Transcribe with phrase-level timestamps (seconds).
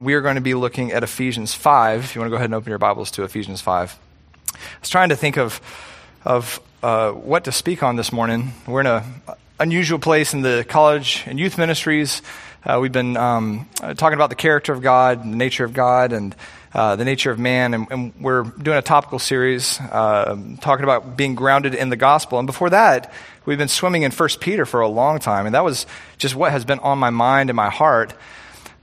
[0.00, 2.04] we are going to be looking at Ephesians 5.
[2.04, 3.98] If you want to go ahead and open your Bibles to Ephesians 5.
[4.54, 5.60] I was trying to think of,
[6.24, 8.54] of uh, what to speak on this morning.
[8.66, 9.04] We're in an
[9.58, 12.22] unusual place in the college and youth ministries.
[12.64, 16.34] Uh, we've been um, talking about the character of God, the nature of God, and
[16.72, 21.14] uh, the nature of man, and, and, we're doing a topical series uh, talking about
[21.16, 22.38] being grounded in the gospel.
[22.38, 23.12] And before that,
[23.44, 25.84] we've been swimming in First Peter for a long time, and that was
[26.16, 28.14] just what has been on my mind and my heart.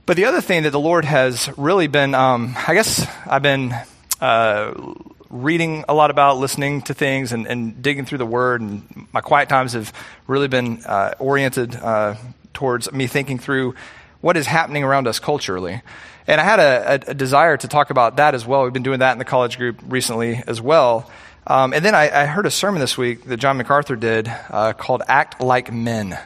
[0.08, 3.74] But the other thing that the Lord has really been, um, I guess I've been
[4.22, 4.94] uh,
[5.28, 8.62] reading a lot about, listening to things, and, and, digging through the Word.
[8.62, 9.92] And my quiet times have
[10.26, 12.14] really been uh, oriented uh,
[12.54, 13.74] towards me thinking through
[14.22, 15.82] what is happening around us culturally.
[16.26, 18.64] And I had a, a, desire to talk about that as well.
[18.64, 21.10] We've been doing that in the college group recently as well.
[21.46, 24.72] Um, and then I, I, heard a sermon this week that John MacArthur did uh,
[24.72, 26.18] called Act Like Men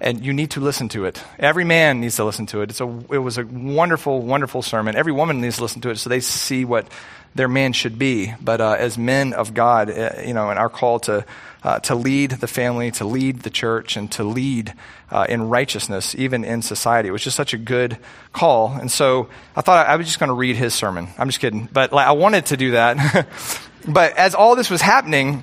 [0.00, 1.22] and you need to listen to it.
[1.38, 2.70] Every man needs to listen to it.
[2.70, 4.96] It's a, it was a wonderful, wonderful sermon.
[4.96, 6.86] Every woman needs to listen to it so they see what
[7.34, 8.32] their man should be.
[8.40, 11.24] But uh, as men of God, uh, you know, and our call to
[11.64, 14.72] uh, to lead the family, to lead the church, and to lead
[15.10, 17.98] uh, in righteousness, even in society, it was just such a good
[18.32, 18.72] call.
[18.72, 21.08] And so I thought I was just going to read his sermon.
[21.18, 23.26] I'm just kidding, but like, I wanted to do that.
[23.88, 25.42] but as all this was happening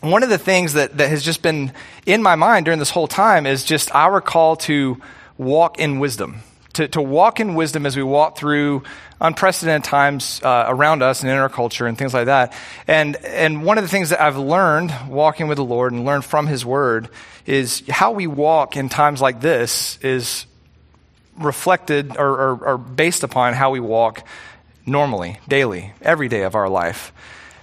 [0.00, 1.72] one of the things that, that has just been
[2.06, 5.00] in my mind during this whole time is just our call to
[5.36, 6.42] walk in wisdom.
[6.74, 8.84] To, to walk in wisdom as we walk through
[9.20, 12.52] unprecedented times uh, around us and in our culture and things like that.
[12.86, 16.24] And, and one of the things that I've learned walking with the Lord and learned
[16.24, 17.08] from His Word
[17.46, 20.46] is how we walk in times like this is
[21.36, 24.24] reflected or, or, or based upon how we walk
[24.86, 27.12] normally, daily, every day of our life.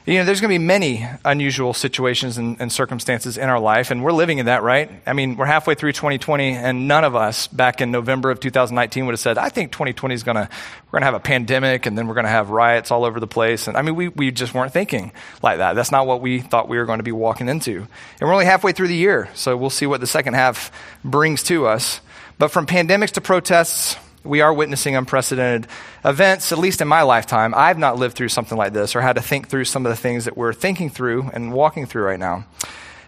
[0.08, 3.89] You know, there's going to be many unusual situations and, and, circumstances in our life,
[3.89, 4.92] and we're living in that, right?
[5.08, 9.08] I mean, we're halfway through 2020, and none of us back in November of 2019
[9.08, 10.47] would have said, I think 2020 is going to,
[10.86, 13.20] we're going to have a pandemic, and then we're going to have riots all over
[13.20, 13.67] the place.
[13.67, 15.73] And I mean, we, we just weren't thinking like that.
[15.73, 17.78] That's not what we thought we were going to be walking into.
[17.78, 17.88] And
[18.22, 20.72] we're only halfway through the year, so we'll see what the second half
[21.03, 22.00] brings to us.
[22.38, 25.69] But from pandemics to protests, we are witnessing unprecedented
[26.03, 27.53] events, at least in my lifetime.
[27.56, 29.96] I've not lived through something like this or had to think through some of the
[29.96, 32.46] things that we're thinking through and walking through right now.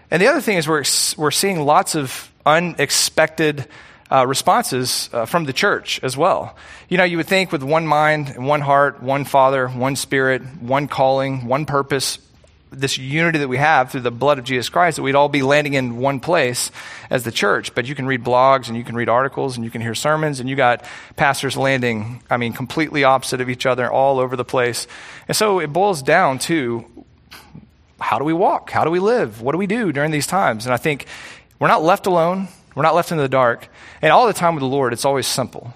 [0.09, 0.83] And the other thing is, we're,
[1.17, 3.67] we're seeing lots of unexpected
[4.09, 6.56] uh, responses uh, from the church as well.
[6.88, 10.88] You know, you would think with one mind one heart, one Father, one Spirit, one
[10.88, 12.19] calling, one purpose,
[12.72, 15.41] this unity that we have through the blood of Jesus Christ, that we'd all be
[15.41, 16.72] landing in one place
[17.09, 17.73] as the church.
[17.73, 20.39] But you can read blogs and you can read articles and you can hear sermons
[20.39, 20.83] and you got
[21.16, 24.88] pastors landing, I mean, completely opposite of each other all over the place.
[25.27, 26.85] And so it boils down to
[28.00, 28.69] how do we walk?
[28.69, 29.41] How do we live?
[29.41, 30.66] What do we do during these times?
[30.66, 31.06] And I think
[31.59, 32.47] we're not left alone.
[32.75, 33.67] We're not left in the dark.
[34.01, 35.73] And all the time with the Lord, it's always simple.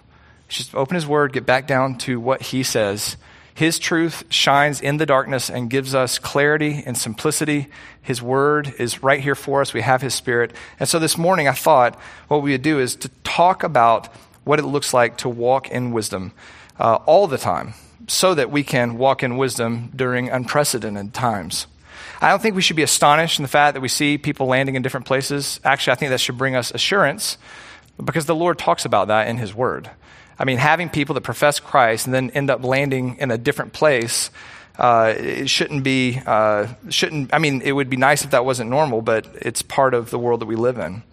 [0.47, 3.17] just open His Word, get back down to what He says,
[3.53, 7.67] his truth shines in the darkness and gives us clarity and simplicity.
[8.01, 9.73] His word is right here for us.
[9.73, 10.53] We have His Spirit.
[10.79, 14.07] And so this morning, I thought what we would do is to talk about
[14.43, 16.31] what it looks like to walk in wisdom
[16.79, 17.73] uh, all the time
[18.07, 21.67] so that we can walk in wisdom during unprecedented times.
[22.19, 24.75] I don't think we should be astonished in the fact that we see people landing
[24.75, 25.59] in different places.
[25.63, 27.37] Actually, I think that should bring us assurance
[28.03, 29.89] because the Lord talks about that in His Word.
[30.41, 33.73] I mean, having people that profess Christ and then end up landing in a different
[33.73, 34.31] place,
[34.79, 38.71] uh, it shouldn't be, uh, shouldn't, I mean, it would be nice if that wasn't
[38.71, 41.03] normal, but it's part of the world that we live in.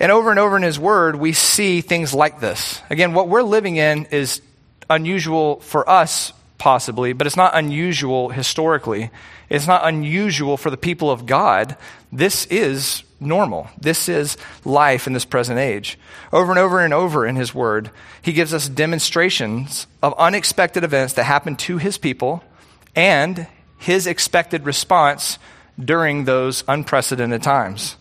[0.00, 2.82] And over and over in His Word, we see things like this.
[2.90, 4.42] Again, what we're living in is
[4.90, 9.10] unusual for us, possibly, but it's not unusual historically.
[9.48, 11.76] It's not unusual for the people of God.
[12.10, 13.68] This is normal.
[13.80, 15.98] This is life in this present age.
[16.32, 17.90] Over and over and over in His Word,
[18.22, 22.44] He gives us demonstrations of unexpected events that happen to His people
[22.94, 23.46] and
[23.78, 25.38] His expected response
[25.82, 27.96] during those unprecedented times.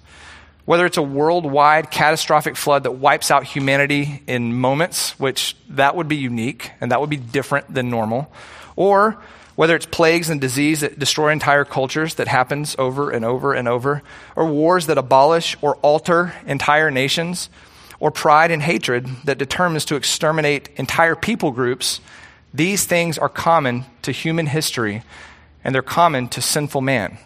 [0.66, 6.08] Whether it's a worldwide catastrophic flood that wipes out humanity in moments, which that would
[6.08, 8.32] be unique and that would be different than normal,
[8.76, 9.22] or
[9.56, 13.68] whether it's plagues and disease that destroy entire cultures that happens over and over and
[13.68, 14.02] over,
[14.36, 17.50] or wars that abolish or alter entire nations,
[18.00, 22.02] or pride and hatred that determines to exterminate entire people groups,
[22.54, 25.04] these things are common to human history
[25.64, 27.18] and they're common to sinful man.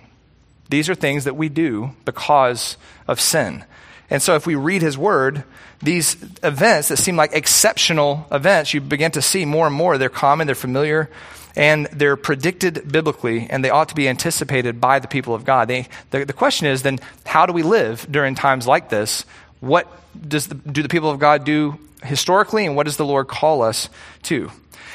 [0.69, 2.77] These are things that we do because
[3.07, 3.65] of sin.
[4.09, 5.43] And so if we read his word,
[5.81, 9.97] these events that seem like exceptional events, you begin to see more and more.
[9.97, 11.09] They're common, they're familiar,
[11.55, 15.67] and they're predicted biblically, and they ought to be anticipated by the people of God.
[15.67, 19.25] They, the, the question is then, how do we live during times like this?
[19.59, 19.87] What
[20.27, 23.61] does the, do the people of God do historically, and what does the Lord call
[23.61, 23.89] us
[24.23, 24.51] to?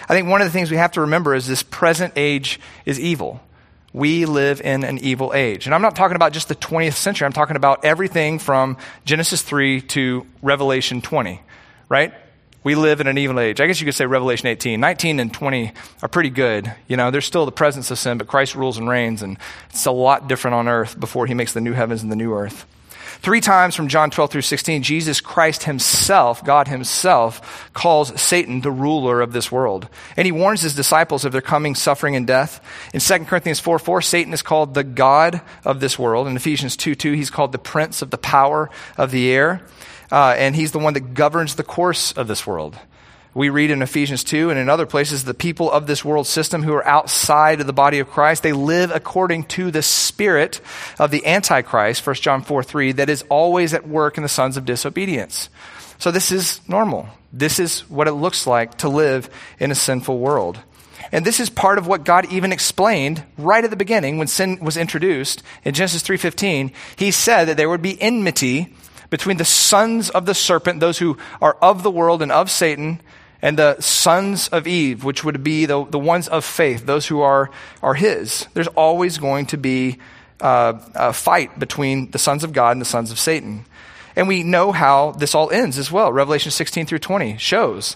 [0.09, 3.01] I think one of the things we have to remember is this present age is
[3.01, 3.41] evil.
[3.93, 5.67] We live in an evil age.
[5.67, 9.43] And I'm not talking about just the 20th century, I'm talking about everything from Genesis
[9.43, 11.41] 3 to Revelation 20,
[11.89, 12.13] right?
[12.65, 13.61] We live in an evil age.
[13.61, 14.81] I guess you could say Revelation 18.
[14.81, 16.75] 19 and 20 are pretty good.
[16.89, 19.37] You know, there's still the presence of sin, but Christ rules and reigns, and
[19.69, 22.33] it's a lot different on earth before he makes the new heavens and the new
[22.33, 22.65] earth.
[23.21, 28.71] Three times from John 12 through 16, Jesus Christ himself, God himself, calls Satan the
[28.71, 29.89] ruler of this world.
[30.17, 32.65] And he warns his disciples of their coming suffering and death.
[32.95, 36.29] In 2 Corinthians 4 4, Satan is called the God of this world.
[36.29, 39.63] In Ephesians 2 2, he's called the prince of the power of the air.
[40.11, 42.79] Uh, and he's the one that governs the course of this world.
[43.35, 46.63] We read in Ephesians 2 and in other places, the people of this world system
[46.63, 50.61] who are outside of the body of Christ, they live according to the spirit
[51.01, 54.57] of the Antichrist, 1 John 4 3, that is always at work in the sons
[54.57, 55.49] of disobedience.
[55.99, 57.09] So this is normal.
[57.33, 59.29] This is what it looks like to live
[59.59, 60.61] in a sinful world.
[61.11, 64.59] And this is part of what God even explained right at the beginning when sin
[64.61, 66.73] was introduced in Genesis 3:15.
[66.97, 68.73] He said that there would be enmity
[69.15, 73.01] between the sons of the serpent, those who are of the world and of Satan,
[73.41, 77.21] and the sons of Eve, which would be the, the ones of faith, those who
[77.21, 77.49] are,
[77.81, 78.49] are his.
[78.55, 79.99] There's always going to be
[80.41, 83.67] uh, a fight between the sons of God and the sons of Satan.
[84.17, 86.13] And we know how this all ends as well.
[86.13, 87.95] Revelation 16 through 20 shows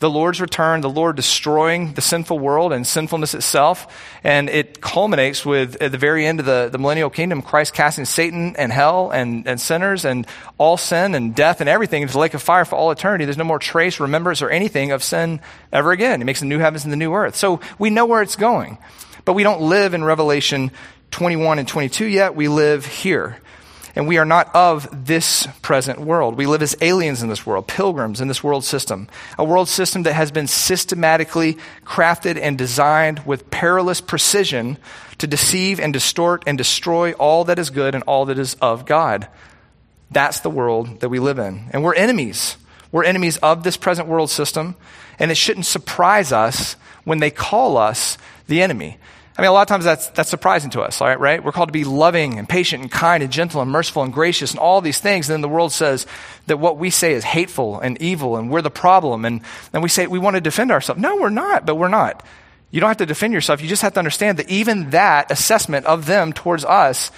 [0.00, 3.86] the Lord's return, the Lord destroying the sinful world and sinfulness itself.
[4.22, 8.04] And it culminates with, at the very end of the, the millennial kingdom, Christ casting
[8.04, 12.20] Satan and hell and, and sinners and all sin and death and everything into the
[12.20, 13.24] lake of fire for all eternity.
[13.24, 15.40] There's no more trace, remembrance, or anything of sin
[15.72, 16.20] ever again.
[16.20, 17.34] He makes the new heavens and the new earth.
[17.34, 18.78] So we know where it's going.
[19.24, 20.70] But we don't live in Revelation
[21.10, 22.36] 21 and 22 yet.
[22.36, 23.38] We live here
[23.98, 26.36] and we are not of this present world.
[26.36, 30.04] We live as aliens in this world, pilgrims in this world system, a world system
[30.04, 34.78] that has been systematically crafted and designed with perilous precision
[35.18, 38.86] to deceive and distort and destroy all that is good and all that is of
[38.86, 39.26] God.
[40.12, 41.68] That's the world that we live in.
[41.72, 42.56] And we're enemies.
[42.92, 44.76] We're enemies of this present world system,
[45.18, 48.16] and it shouldn't surprise us when they call us
[48.46, 48.98] the enemy.
[49.38, 51.42] I mean, a lot of times that's, that's surprising to us, right, right?
[51.42, 54.50] We're called to be loving and patient and kind and gentle and merciful and gracious
[54.50, 55.28] and all these things.
[55.28, 56.08] And then the world says
[56.48, 59.24] that what we say is hateful and evil and we're the problem.
[59.24, 61.00] And then we say we want to defend ourselves.
[61.00, 62.26] No, we're not, but we're not.
[62.72, 63.62] You don't have to defend yourself.
[63.62, 67.12] You just have to understand that even that assessment of them towards us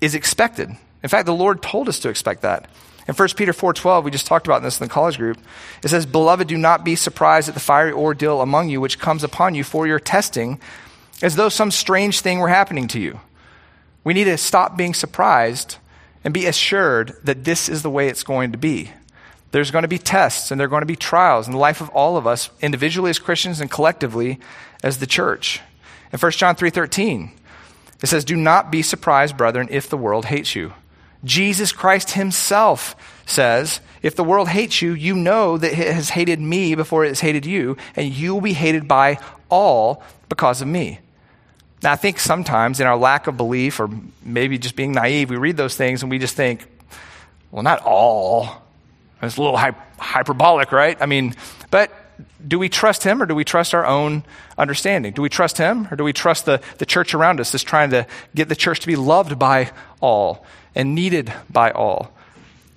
[0.00, 0.70] is expected.
[1.02, 2.70] In fact, the Lord told us to expect that.
[3.06, 5.36] In 1 Peter 4:12, we just talked about this in the college group.
[5.82, 9.22] It says, "Beloved, do not be surprised at the fiery ordeal among you which comes
[9.22, 10.58] upon you for your testing,
[11.24, 13.18] as though some strange thing were happening to you.
[14.04, 15.78] We need to stop being surprised
[16.22, 18.90] and be assured that this is the way it's going to be.
[19.50, 21.80] There's going to be tests and there are going to be trials in the life
[21.80, 24.38] of all of us, individually as Christians and collectively
[24.82, 25.62] as the church.
[26.12, 27.32] In 1 John 3:13,
[28.02, 30.74] it says, "Do not be surprised, brethren, if the world hates you."
[31.24, 32.94] Jesus Christ himself
[33.24, 37.08] says, If the world hates you, you know that it has hated me before it
[37.08, 39.18] has hated you, and you will be hated by
[39.48, 41.00] all because of me.
[41.84, 43.90] Now, I think sometimes in our lack of belief, or
[44.22, 46.66] maybe just being naive, we read those things and we just think,
[47.50, 48.62] well, not all.
[49.22, 49.58] It's a little
[49.98, 50.96] hyperbolic, right?
[51.00, 51.34] I mean,
[51.70, 51.92] but
[52.46, 54.24] do we trust him or do we trust our own
[54.56, 55.12] understanding?
[55.12, 57.90] Do we trust him or do we trust the, the church around us that's trying
[57.90, 59.70] to get the church to be loved by
[60.00, 60.44] all
[60.74, 62.12] and needed by all?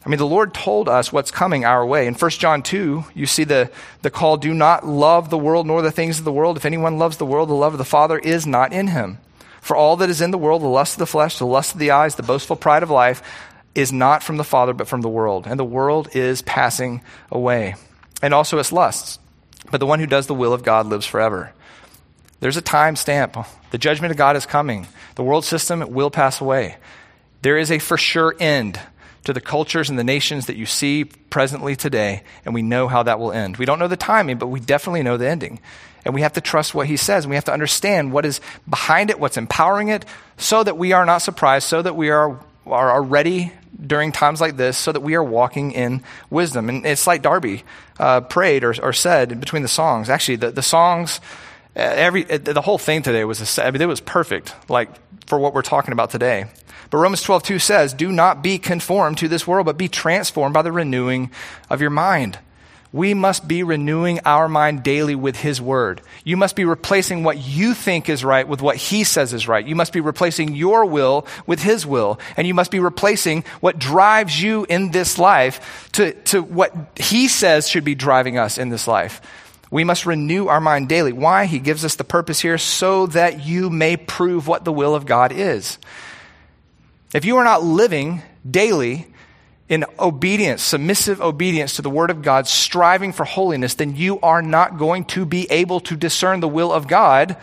[0.08, 2.08] I mean, the Lord told us what's coming our way.
[2.08, 3.70] In 1 John 2, you see the,
[4.04, 6.56] the call do not love the world nor the things of the world.
[6.56, 9.18] If anyone loves the world, the love of the Father is not in him.
[9.60, 11.80] For all that is in the world, the lust of the flesh, the lust of
[11.80, 13.22] the eyes, the boastful pride of life,
[13.76, 15.46] is not from the Father, but from the world.
[15.46, 17.76] And the world is passing away.
[18.22, 19.20] And also its lusts.
[19.72, 21.52] But the one who does the will of God lives forever.
[22.40, 23.36] There's a time stamp.
[23.72, 24.88] The judgment of God is coming.
[25.16, 26.78] The world system will pass away.
[27.42, 28.80] There is a for sure end
[29.28, 33.04] to the cultures and the nations that you see presently today, and we know how
[33.04, 33.58] that will end.
[33.58, 35.60] We don't know the timing, but we definitely know the ending.
[36.06, 38.40] And we have to trust what he says, and we have to understand what is
[38.70, 40.06] behind it, what's empowering it,
[40.38, 43.52] so that we are not surprised, so that we are, are ready
[43.86, 46.70] during times like this, so that we are walking in wisdom.
[46.70, 47.64] And it's like Darby
[48.00, 50.10] uh, prayed or, or, said between the songs.
[50.10, 51.20] Actually, the, the songs,
[51.78, 54.90] Uh, every, uh, the whole thing today was, a, I mean, it was perfect, like
[55.28, 56.46] for what we're talking about today.
[56.90, 60.56] But Romans 12, 2 says, Do not be conformed to this world, but be transformed
[60.56, 61.30] by the renewing
[61.70, 62.40] of your mind.
[62.94, 66.02] we must be renewing our mind daily with His Word.
[66.24, 69.68] You must be replacing what you think is right with what He says is right.
[69.68, 72.20] You must be replacing your will with His will.
[72.38, 77.28] And you must be replacing what drives you in this life to, to what He
[77.28, 79.22] says should be driving us in this life.
[79.70, 81.12] We must renew our mind daily.
[81.12, 81.46] Why?
[81.46, 85.06] He gives us the purpose here so that you may prove what the will of
[85.06, 85.78] God is.
[87.14, 89.08] If you are not living daily
[89.70, 94.42] in obedience, submissive obedience to the Word of God, striving for holiness, then you are
[94.42, 97.36] not going to be able to discern the will of God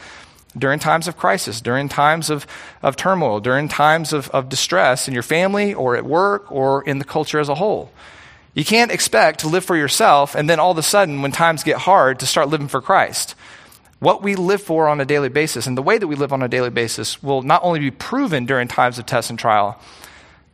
[0.56, 2.46] during times of crisis, during times of,
[2.82, 6.98] of turmoil, during times of, of distress in your family or at work or in
[6.98, 7.90] the culture as a whole.
[8.54, 11.64] You can't expect to live for yourself and then all of a sudden, when times
[11.64, 13.34] get hard, to start living for Christ.
[13.98, 16.42] What we live for on a daily basis and the way that we live on
[16.42, 19.80] a daily basis will not only be proven during times of test and trial,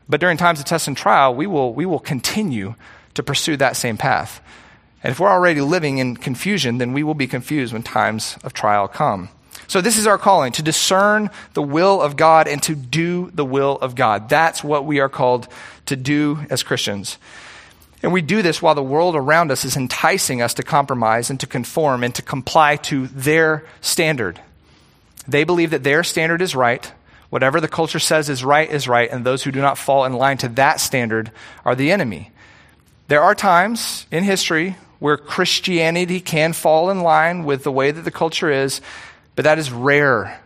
[0.09, 2.75] but during times of test and trial, we will, we will continue
[3.15, 4.41] to pursue that same path.
[5.03, 8.53] And if we're already living in confusion, then we will be confused when times of
[8.53, 9.29] trial come.
[9.67, 13.45] So, this is our calling to discern the will of God and to do the
[13.45, 14.29] will of God.
[14.29, 15.47] That's what we are called
[15.87, 17.19] to do as Christians.
[18.03, 21.39] And we do this while the world around us is enticing us to compromise and
[21.41, 24.41] to conform and to comply to their standard.
[25.29, 26.91] They believe that their standard is right,
[27.31, 30.13] Whatever the culture says is right is right, and those who do not fall in
[30.13, 31.31] line to that standard
[31.65, 32.33] are the enemy.
[33.07, 38.03] There are times in history where Christianity can fall in line with the way that
[38.03, 38.81] the culture is,
[39.37, 40.41] but that is rare.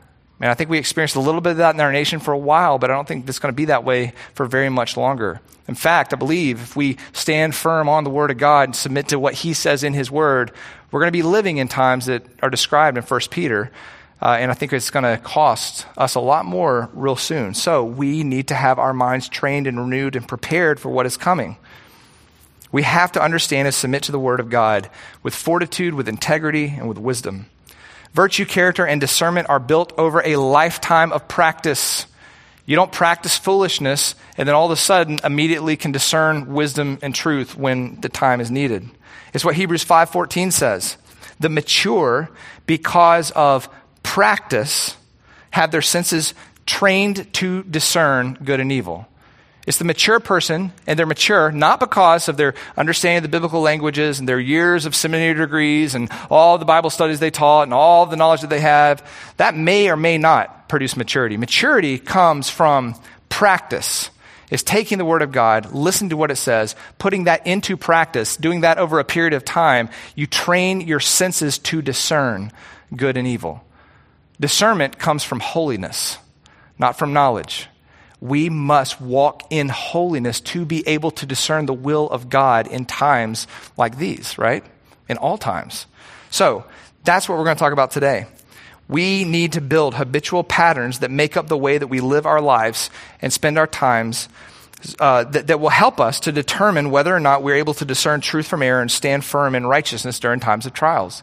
[0.45, 2.39] And I think we experienced a little bit of that in our nation for a
[2.39, 5.41] while, but I don't think it's going to be that way for very much longer.
[5.67, 9.09] In fact, I believe if we stand firm on the Word of God and submit
[9.09, 10.53] to what He says in His Word,
[10.91, 13.73] we're going to be living in times that are described in 1 Peter
[14.21, 17.55] uh, and I think it's going to cost us a lot more real soon.
[17.55, 21.17] So we need to have our minds trained and renewed and prepared for what is
[21.17, 21.57] coming.
[22.71, 24.91] We have to understand and submit to the Word of God
[25.23, 27.47] with fortitude, with integrity, and with wisdom.
[28.15, 32.07] Virtue, character, and discernment are built over a lifetime of practice.
[32.65, 37.13] You don't practice foolishness and then all of a sudden immediately can discern wisdom and
[37.13, 38.89] truth when the time is needed.
[39.35, 40.97] It's what Hebrews 5:14 says.
[41.41, 42.31] The mature
[42.67, 43.69] because of
[44.05, 44.97] practice
[45.51, 46.35] have their senses
[46.67, 49.09] trained to discern good and evil.
[49.67, 53.63] It's the mature person, and they're mature not because of their understanding of the biblical
[53.63, 57.73] languages and their years of seminary degrees and all the Bible studies they taught and
[57.73, 59.09] all the knowledge that they have.
[59.39, 61.39] That may or may not produce maturity.
[61.39, 62.95] Maturity comes from
[63.31, 64.11] practice.
[64.51, 68.37] It's taking the Word of God, listening to what it says, putting that into practice,
[68.37, 69.89] doing that over a period of time.
[70.15, 72.53] You train your senses to discern
[72.95, 73.65] good and evil.
[74.39, 76.19] Discernment comes from holiness,
[76.79, 77.69] not from knowledge.
[78.25, 82.87] We must walk in holiness to be able to discern the will of God in
[82.87, 84.65] times like these, right?
[85.09, 85.87] In all times.
[86.31, 86.65] So,
[87.05, 88.27] that's what we're going to talk about today.
[88.89, 92.41] We need to build habitual patterns that make up the way that we live our
[92.41, 92.91] lives
[93.21, 94.29] and spend our times
[94.99, 98.21] uh, that, that will help us to determine whether or not we're able to discern
[98.21, 101.23] truth from error and stand firm in righteousness during times of trials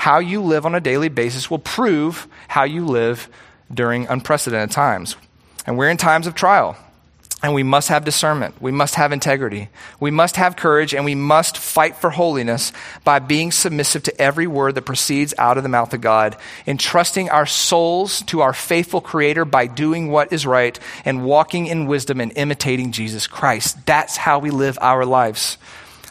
[0.00, 3.28] how you live on a daily basis will prove how you live
[3.72, 5.14] during unprecedented times.
[5.70, 6.76] And we're in times of trial.
[7.44, 8.60] And we must have discernment.
[8.60, 9.68] We must have integrity.
[10.00, 12.72] We must have courage and we must fight for holiness
[13.04, 16.36] by being submissive to every word that proceeds out of the mouth of God,
[16.66, 21.86] entrusting our souls to our faithful Creator by doing what is right and walking in
[21.86, 23.86] wisdom and imitating Jesus Christ.
[23.86, 25.56] That's how we live our lives.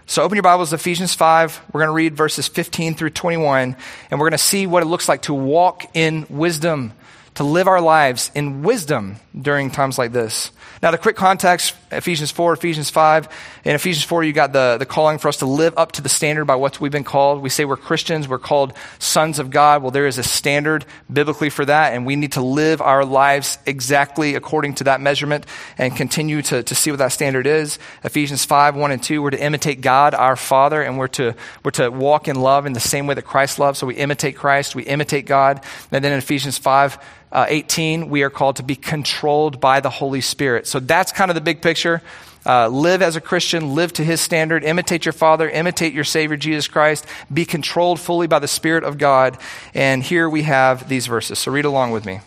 [0.06, 1.63] So open your Bibles to Ephesians 5.
[1.74, 3.75] We're going to read verses 15 through 21,
[4.10, 6.94] and we're going to see what it looks like to walk in wisdom,
[7.36, 10.51] to live our lives in wisdom during times like this.
[10.81, 13.27] Now, the quick context Ephesians 4, Ephesians 5.
[13.65, 16.10] In Ephesians 4, you got the, the calling for us to live up to the
[16.10, 17.41] standard by what we've been called.
[17.41, 19.81] We say we're Christians, we're called sons of God.
[19.81, 23.58] Well, there is a standard biblically for that, and we need to live our lives
[23.65, 25.46] exactly according to that measurement
[25.77, 27.79] and continue to, to see what that standard is.
[28.03, 31.72] Ephesians 5, 1 and 2, we're to imitate God, our Father, and we're to, we're
[31.72, 33.77] to walk in love in the same way that Christ loved.
[33.77, 35.63] So we imitate Christ, we imitate God.
[35.91, 37.00] And then in Ephesians 5,
[37.31, 39.28] uh, 18, we are called to be controlled
[39.59, 40.67] by the Holy Spirit.
[40.67, 42.01] So that's kind of the big picture.
[42.45, 46.38] Uh, live as a Christian, live to his standard, imitate your Father, imitate your Savior,
[46.38, 49.38] Jesus Christ, be controlled fully by the Spirit of God.
[49.74, 51.38] And here we have these verses.
[51.38, 52.21] So read along with me.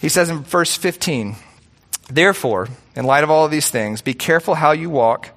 [0.00, 1.36] He says in verse 15,
[2.08, 5.30] Therefore, in light of all of these things, be careful how you walk,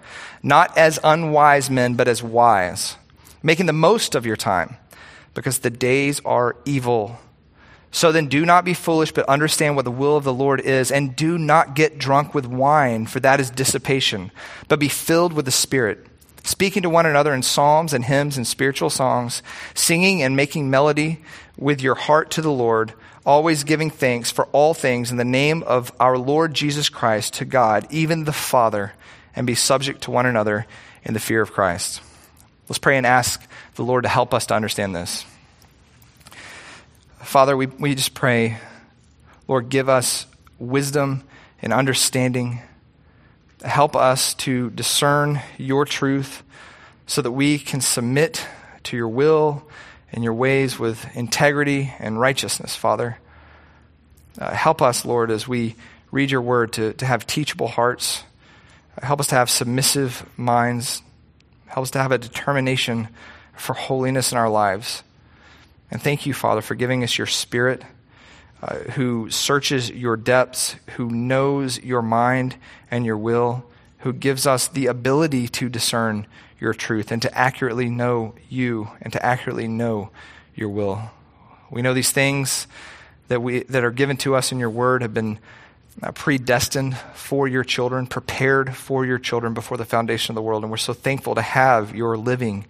[0.44, 2.96] not as unwise men, but as wise,
[3.42, 4.78] making the most of your time,
[5.34, 7.20] because the days are evil.
[7.92, 10.92] So then do not be foolish, but understand what the will of the Lord is,
[10.92, 14.32] and do not get drunk with wine, for that is dissipation,
[14.68, 16.06] but be filled with the Spirit
[16.44, 19.44] speaking to one another in psalms and hymns and spiritual songs,
[19.74, 21.20] singing and making melody
[21.58, 22.94] with your heart to the Lord,
[23.26, 27.46] always giving thanks for all things in the name of our Lord Jesus Christ to
[27.46, 28.94] God, even the Father,
[29.36, 30.66] and be subject to one another
[31.04, 32.02] in the fear of Christ.
[32.68, 33.42] Let's pray and ask
[33.76, 35.26] the Lord to help us to understand this.
[37.22, 38.58] Father, we, we just pray,
[39.48, 40.26] Lord, give us
[40.58, 41.24] wisdom
[41.62, 42.62] and understanding.
[43.64, 46.44] Help us to discern your truth
[47.08, 48.48] so that we can submit
[48.84, 49.64] to your will
[50.12, 53.20] and your ways with integrity and righteousness, Father.
[54.40, 55.76] Uh, help us, Lord, as we
[56.12, 58.24] read your word to, to have teachable hearts.
[59.02, 61.04] Help us to have submissive minds.
[61.68, 63.10] Help us to have a determination
[63.56, 65.04] for holiness in our lives.
[65.92, 67.84] And thank you, Father, for giving us your spirit
[68.62, 72.58] uh, who searches your depths, who knows your mind
[72.92, 73.64] and your will,
[74.00, 76.28] who gives us the ability to discern
[76.60, 80.10] your truth and to accurately know you and to accurately know
[80.56, 81.02] your will.
[81.72, 82.68] We know these things
[83.30, 85.40] that, we, that are given to us in your word have been
[86.04, 90.64] uh, predestined for your children, prepared for your children before the foundation of the world.
[90.64, 92.66] And we're so thankful to have your living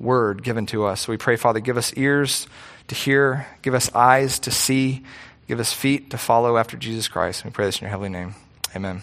[0.00, 1.06] word given to us.
[1.06, 2.46] We pray, Father, give us ears
[2.88, 5.04] to hear, give us eyes to see,
[5.46, 7.44] give us feet to follow after Jesus Christ.
[7.44, 8.34] We pray this in your heavenly name.
[8.74, 9.02] Amen.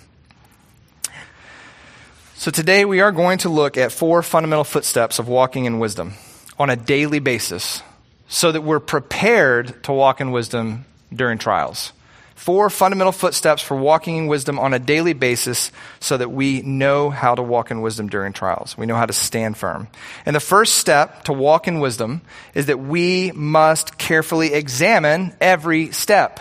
[2.35, 6.13] So today we are going to look at four fundamental footsteps of walking in wisdom
[6.59, 7.81] on a daily basis
[8.27, 11.93] so that we're prepared to walk in wisdom during trials.
[12.37, 17.09] Four fundamental footsteps for walking in wisdom on a daily basis so that we know
[17.09, 18.77] how to walk in wisdom during trials.
[18.77, 19.87] We know how to stand firm.
[20.23, 22.21] And the first step to walk in wisdom
[22.53, 26.39] is that we must carefully examine every step.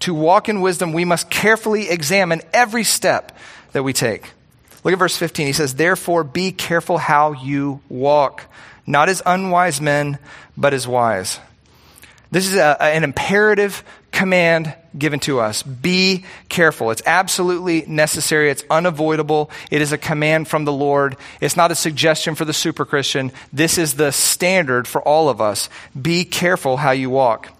[0.00, 3.34] To walk in wisdom, we must carefully examine every step
[3.72, 4.30] that we take.
[4.84, 5.46] Look at verse 15.
[5.46, 8.44] He says, Therefore, be careful how you walk,
[8.86, 10.18] not as unwise men,
[10.58, 11.40] but as wise.
[12.30, 15.62] This is a, an imperative command given to us.
[15.62, 16.90] Be careful.
[16.90, 18.50] It's absolutely necessary.
[18.50, 19.50] It's unavoidable.
[19.70, 21.16] It is a command from the Lord.
[21.40, 23.32] It's not a suggestion for the super Christian.
[23.52, 25.68] This is the standard for all of us.
[26.00, 27.54] Be careful how you walk.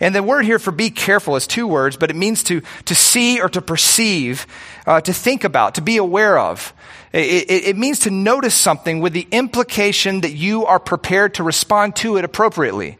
[0.00, 2.94] And the word here for be careful is two words, but it means to, to
[2.94, 4.46] see or to perceive,
[4.86, 6.72] uh, to think about, to be aware of.
[7.12, 11.42] It, it, it means to notice something with the implication that you are prepared to
[11.42, 12.98] respond to it appropriately.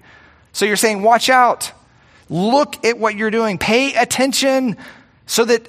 [0.53, 1.73] So you're saying, watch out.
[2.31, 3.59] Look at what you're doing.
[3.59, 4.77] Pay attention
[5.27, 5.69] so that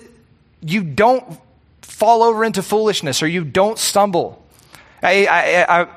[0.61, 1.25] you don't
[1.81, 4.40] fall over into foolishness or you don't stumble.
[5.03, 5.87] I, I, I,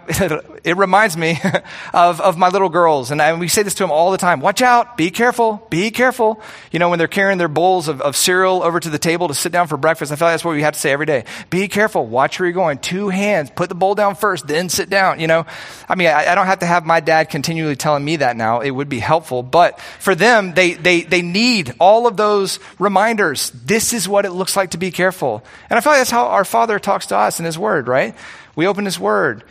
[0.65, 1.39] it reminds me
[1.95, 4.41] of, of my little girls, and, we say this to them all the time.
[4.41, 6.41] Watch out, be careful, be careful.
[6.73, 9.35] You know, when they're carrying their bowls of, of cereal over to the table to
[9.35, 11.25] sit down for breakfast, I feel like that's what we have to say every day.
[11.51, 12.79] Be careful, watch where you're going.
[12.79, 15.21] Two hands, put the bowl down first, then sit down.
[15.21, 15.47] You know,
[15.89, 18.61] I mean, I, I don't have to have my dad continually telling me that now.
[18.61, 23.51] It would be helpful, but for them, they, they, they need all of those reminders.
[23.51, 25.45] This is what it looks like to be careful.
[25.69, 28.15] And I feel like that's how our Father talks to us in His Word, right?
[28.57, 29.45] We open His Word,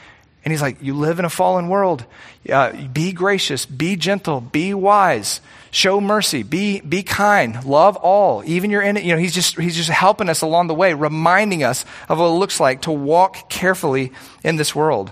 [0.43, 2.05] and He's like, You live in a fallen world.
[2.49, 5.39] Uh, be gracious, be gentle, be wise,
[5.71, 9.07] show mercy, be, be kind, love all, even your enemy.
[9.07, 12.25] You know, he's just, he's just helping us along the way, reminding us of what
[12.25, 14.11] it looks like to walk carefully
[14.43, 15.11] in this world.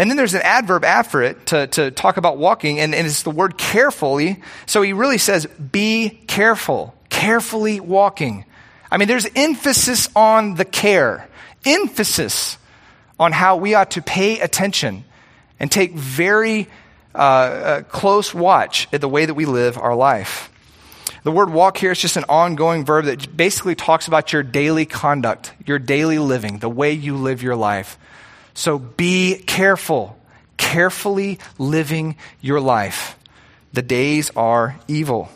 [0.00, 3.22] And then there's an adverb after it to, to talk about walking, and, and it's
[3.22, 4.42] the word carefully.
[4.64, 8.46] So he really says, be careful, carefully walking.
[8.90, 11.28] I mean, there's emphasis on the care,
[11.66, 12.56] emphasis
[13.20, 15.04] on how we ought to pay attention
[15.60, 16.66] and take very
[17.14, 20.50] uh, uh, close watch at the way that we live our life.
[21.22, 24.86] The word walk here is just an ongoing verb that basically talks about your daily
[24.86, 27.98] conduct, your daily living, the way you live your life.
[28.54, 30.18] So be careful,
[30.56, 33.16] carefully living your life.
[33.74, 35.28] The days are evil.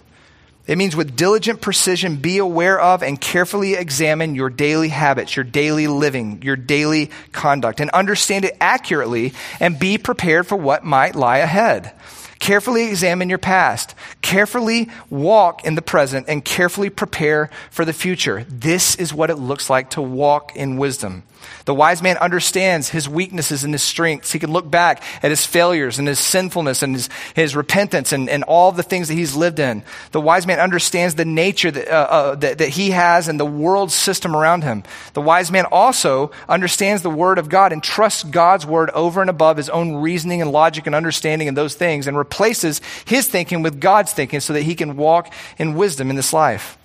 [0.67, 5.45] It means with diligent precision, be aware of and carefully examine your daily habits, your
[5.45, 11.15] daily living, your daily conduct, and understand it accurately and be prepared for what might
[11.15, 11.93] lie ahead.
[12.39, 13.95] Carefully examine your past.
[14.23, 18.45] Carefully walk in the present and carefully prepare for the future.
[18.49, 21.25] This is what it looks like to walk in wisdom.
[21.65, 24.33] The wise man understands his weaknesses and his strengths.
[24.33, 28.29] He can look back at his failures and his sinfulness and his, his repentance and,
[28.29, 29.83] and all the things that he's lived in.
[30.13, 33.47] The wise man understands the nature that, uh, uh, that, that he has and the
[33.47, 34.83] world system around him.
[35.15, 39.31] The wise man also understands the word of God and trusts God's word over and
[39.31, 43.63] above his own reasoning and logic and understanding and those things and replaces his thinking
[43.63, 46.77] with God's thinking so that he can walk in wisdom in this life.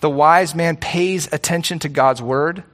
[0.00, 2.64] The wise man pays attention to God's word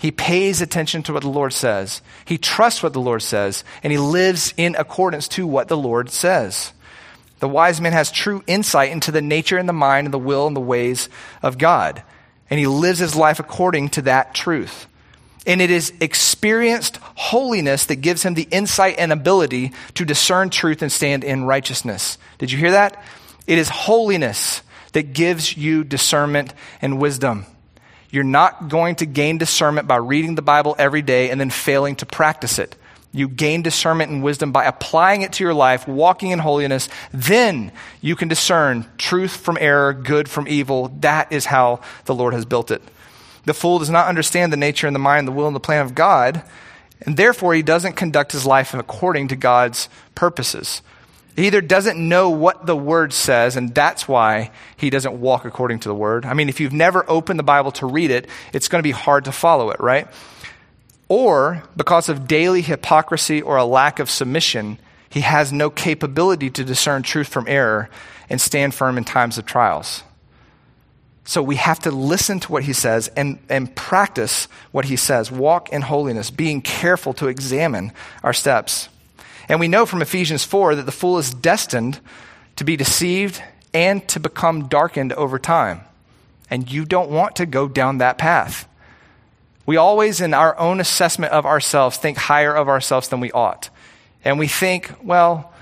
[0.00, 2.00] He pays attention to what the Lord says.
[2.24, 6.08] He trusts what the Lord says, and he lives in accordance to what the Lord
[6.08, 6.72] says.
[7.40, 10.46] The wise man has true insight into the nature and the mind and the will
[10.46, 11.10] and the ways
[11.42, 12.02] of God,
[12.48, 14.86] and he lives his life according to that truth.
[15.46, 20.80] And it is experienced holiness that gives him the insight and ability to discern truth
[20.80, 22.16] and stand in righteousness.
[22.38, 23.04] Did you hear that?
[23.46, 27.44] It is holiness that gives you discernment and wisdom.
[28.10, 31.96] You're not going to gain discernment by reading the Bible every day and then failing
[31.96, 32.76] to practice it.
[33.12, 36.88] You gain discernment and wisdom by applying it to your life, walking in holiness.
[37.12, 40.88] Then you can discern truth from error, good from evil.
[41.00, 42.82] That is how the Lord has built it.
[43.46, 45.84] The fool does not understand the nature and the mind, the will and the plan
[45.84, 46.42] of God,
[47.00, 50.82] and therefore he doesn't conduct his life according to God's purposes.
[51.40, 55.80] He either doesn't know what the word says, and that's why he doesn't walk according
[55.80, 56.26] to the word.
[56.26, 58.90] I mean, if you've never opened the Bible to read it, it's going to be
[58.90, 60.06] hard to follow it, right?
[61.08, 66.62] Or because of daily hypocrisy or a lack of submission, he has no capability to
[66.62, 67.88] discern truth from error
[68.28, 70.02] and stand firm in times of trials.
[71.24, 75.32] So we have to listen to what he says and, and practice what he says.
[75.32, 78.90] Walk in holiness, being careful to examine our steps.
[79.50, 81.98] And we know from Ephesians 4 that the fool is destined
[82.54, 83.42] to be deceived
[83.74, 85.80] and to become darkened over time.
[86.48, 88.68] And you don't want to go down that path.
[89.66, 93.70] We always, in our own assessment of ourselves, think higher of ourselves than we ought.
[94.24, 95.52] And we think, well,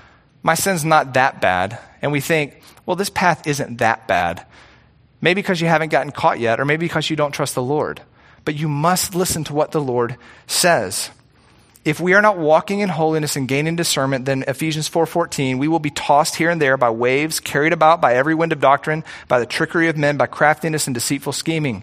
[0.43, 1.79] my sin's not that bad.
[2.03, 4.45] And we think, well, this path isn't that bad.
[5.19, 8.03] Maybe because you haven't gotten caught yet, or maybe because you don't trust the Lord.
[8.45, 11.09] But you must listen to what the Lord says
[11.89, 15.79] if we are not walking in holiness and gaining discernment, then Ephesians 4:14, we will
[15.79, 19.39] be tossed here and there by waves, carried about by every wind of doctrine, by
[19.39, 21.81] the trickery of men, by craftiness and deceitful scheming.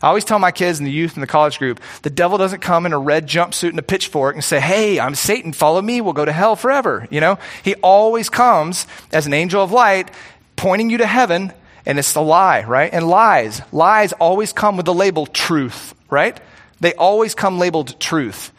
[0.00, 2.60] I always tell my kids and the youth in the college group, the devil doesn't
[2.60, 6.00] come in a red jumpsuit and a pitchfork and say, "Hey, I'm Satan, follow me,
[6.00, 10.08] we'll go to hell forever." You know, he always comes as an angel of light,
[10.54, 11.52] pointing you to heaven,
[11.84, 12.90] and it's a lie, right?
[12.92, 16.38] And lies, lies always come with the label truth, right?
[16.78, 18.52] They always come labeled truth.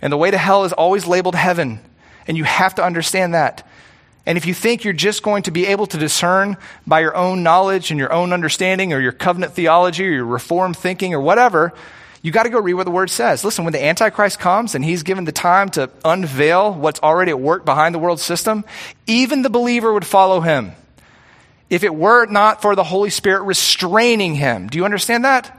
[0.00, 1.80] And the way to hell is always labeled heaven.
[2.26, 3.66] And you have to understand that.
[4.26, 7.42] And if you think you're just going to be able to discern by your own
[7.42, 11.72] knowledge and your own understanding or your covenant theology or your reformed thinking or whatever,
[12.20, 13.42] you got to go read what the word says.
[13.42, 17.40] Listen, when the Antichrist comes and he's given the time to unveil what's already at
[17.40, 18.64] work behind the world system,
[19.06, 20.72] even the believer would follow him.
[21.70, 24.68] If it were not for the Holy Spirit restraining him.
[24.68, 25.57] Do you understand that?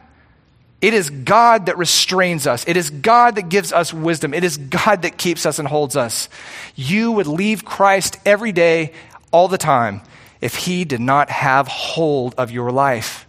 [0.81, 2.65] It is God that restrains us.
[2.67, 4.33] It is God that gives us wisdom.
[4.33, 6.29] It is God that keeps us and holds us.
[6.75, 8.93] You would leave Christ every day,
[9.31, 10.01] all the time,
[10.39, 13.27] if He did not have hold of your life.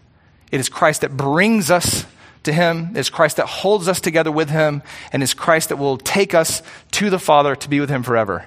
[0.53, 2.07] It is Christ that brings us
[2.45, 2.91] to Him.
[2.95, 4.83] It is Christ that holds us together with Him.
[5.13, 8.05] And it is Christ that will take us to the Father to be with Him
[8.05, 8.47] forever.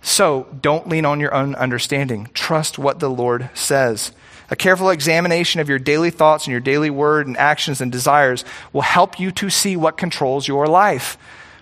[0.00, 2.28] So don't lean on your own understanding.
[2.34, 4.12] Trust what the Lord says.
[4.50, 8.44] A careful examination of your daily thoughts and your daily word and actions and desires
[8.72, 11.16] will help you to see what controls your life.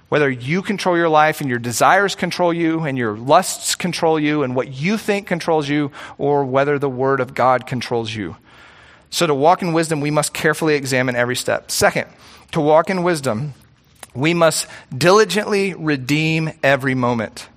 [0.08, 4.42] Whether you control your life and your desires control you and your lusts control you
[4.42, 8.36] and what you think controls you, or whether the Word of God controls you.
[9.08, 11.70] So, to walk in wisdom, we must carefully examine every step.
[11.70, 12.08] Second,
[12.50, 13.54] to walk in wisdom,
[14.14, 14.66] we must
[14.96, 17.48] diligently redeem every moment.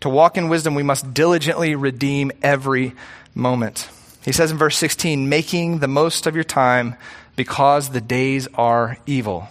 [0.00, 2.92] To walk in wisdom, we must diligently redeem every
[3.34, 3.88] moment.
[4.24, 6.96] He says in verse 16, making the most of your time
[7.36, 9.48] because the days are evil.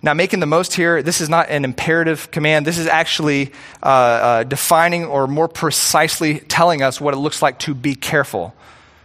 [0.00, 2.66] Now, making the most here, this is not an imperative command.
[2.66, 7.58] This is actually uh, uh, defining or more precisely telling us what it looks like
[7.60, 8.54] to be careful.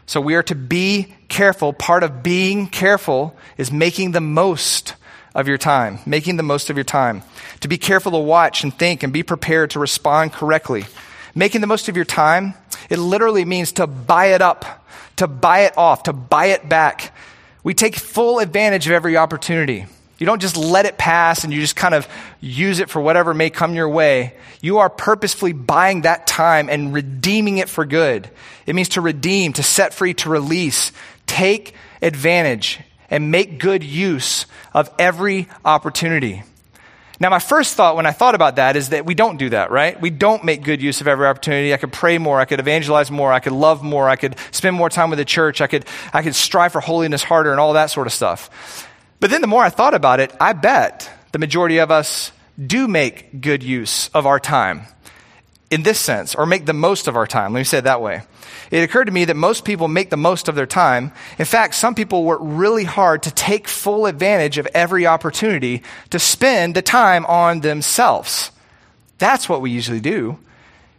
[0.05, 1.73] So we are to be careful.
[1.73, 4.95] Part of being careful is making the most
[5.33, 7.23] of your time, making the most of your time.
[7.61, 10.85] To be careful to watch and think and be prepared to respond correctly.
[11.35, 12.53] Making the most of your time,
[12.89, 17.15] it literally means to buy it up, to buy it off, to buy it back.
[17.63, 19.85] We take full advantage of every opportunity.
[20.19, 22.07] You don't just let it pass and you just kind of
[22.39, 24.35] use it for whatever may come your way.
[24.61, 28.29] You are purposefully buying that time and redeeming it for good.
[28.65, 30.91] It means to redeem, to set free, to release.
[31.25, 36.43] Take advantage and make good use of every opportunity.
[37.23, 39.71] Now, my first thought when I thought about that is that we don't do that,
[39.71, 39.99] right?
[39.99, 41.73] We don't make good use of every opportunity.
[41.73, 42.37] I could pray more.
[42.37, 43.31] I could evangelize more.
[43.31, 44.09] I could love more.
[44.09, 45.61] I could spend more time with the church.
[45.61, 48.89] I could, I could strive for holiness harder and all that sort of stuff.
[49.21, 52.89] But then the more I thought about it, I bet the majority of us do
[52.89, 54.81] make good use of our time.
[55.73, 57.51] in this sense, or make the most of our time.
[57.51, 58.21] Let me say it that way.
[58.73, 61.11] It occurred to me that most people make the most of their time.
[61.37, 66.17] In fact, some people work really hard to take full advantage of every opportunity to
[66.17, 68.49] spend the time on themselves.
[69.19, 70.39] That's what we usually do.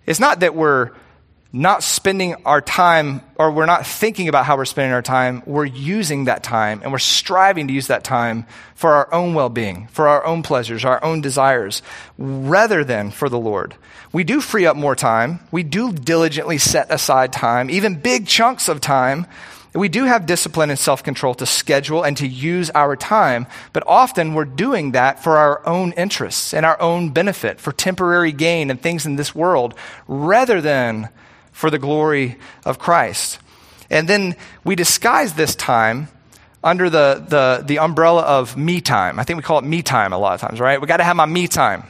[0.06, 0.92] It's not that we're
[1.54, 5.40] not spending our time or we're not thinking about how we're spending our time.
[5.46, 9.48] We're using that time and we're striving to use that time for our own well
[9.48, 11.80] being, for our own pleasures, our own desires,
[12.18, 13.76] rather than for the Lord.
[14.12, 15.38] We do free up more time.
[15.52, 19.24] We do diligently set aside time, even big chunks of time.
[19.74, 23.84] We do have discipline and self control to schedule and to use our time, but
[23.86, 28.72] often we're doing that for our own interests and our own benefit, for temporary gain
[28.72, 29.74] and things in this world,
[30.08, 31.10] rather than
[31.54, 32.36] for the glory
[32.66, 33.38] of Christ.
[33.88, 36.08] And then we disguise this time
[36.64, 39.20] under the, the, the umbrella of me time.
[39.20, 40.80] I think we call it me time a lot of times, right?
[40.80, 41.84] We got to have my me time.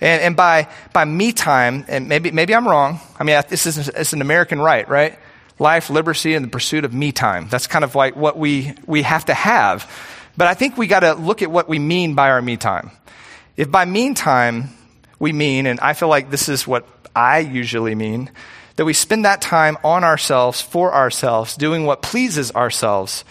[0.00, 3.00] And, and by, by me time, and maybe, maybe I'm wrong.
[3.18, 5.16] I mean, this is it's an American right, right?
[5.60, 7.48] Life, liberty, and the pursuit of me time.
[7.48, 9.88] That's kind of like what we, we have to have.
[10.36, 12.90] But I think we got to look at what we mean by our me time.
[13.56, 14.70] If by mean time
[15.20, 18.30] we mean, and I feel like this is what I usually mean,
[18.76, 23.24] that we spend that time on ourselves, for ourselves, doing what pleases ourselves.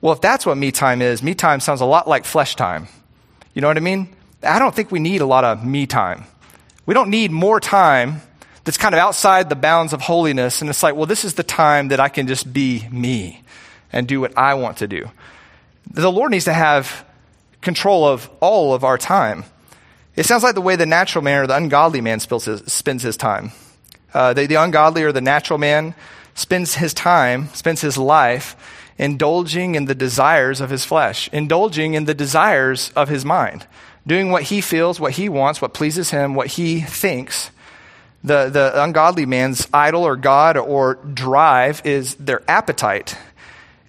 [0.00, 2.88] Well, if that's what me time is, me time sounds a lot like flesh time.
[3.54, 4.14] You know what I mean?
[4.42, 6.24] I don't think we need a lot of me time.
[6.84, 8.20] We don't need more time
[8.64, 10.60] that's kind of outside the bounds of holiness.
[10.60, 13.42] And it's like, well, this is the time that I can just be me
[13.92, 15.08] and do what I want to do.
[15.90, 17.04] The Lord needs to have
[17.60, 19.44] control of all of our time.
[20.16, 23.52] It sounds like the way the natural man or the ungodly man spends his time.
[24.16, 25.94] Uh, the, the ungodly or the natural man
[26.34, 28.56] spends his time, spends his life
[28.96, 33.66] indulging in the desires of his flesh, indulging in the desires of his mind,
[34.06, 37.50] doing what he feels, what he wants, what pleases him, what he thinks.
[38.24, 43.18] The, the ungodly man's idol or God or drive is their appetite,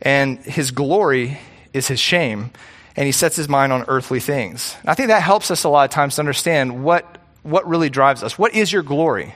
[0.02, 1.40] and his glory
[1.72, 2.52] is his shame,
[2.98, 4.76] and he sets his mind on earthly things.
[4.84, 8.24] I think that helps us a lot of times to understand what, what really drives
[8.24, 8.38] us.
[8.38, 9.34] What is your glory?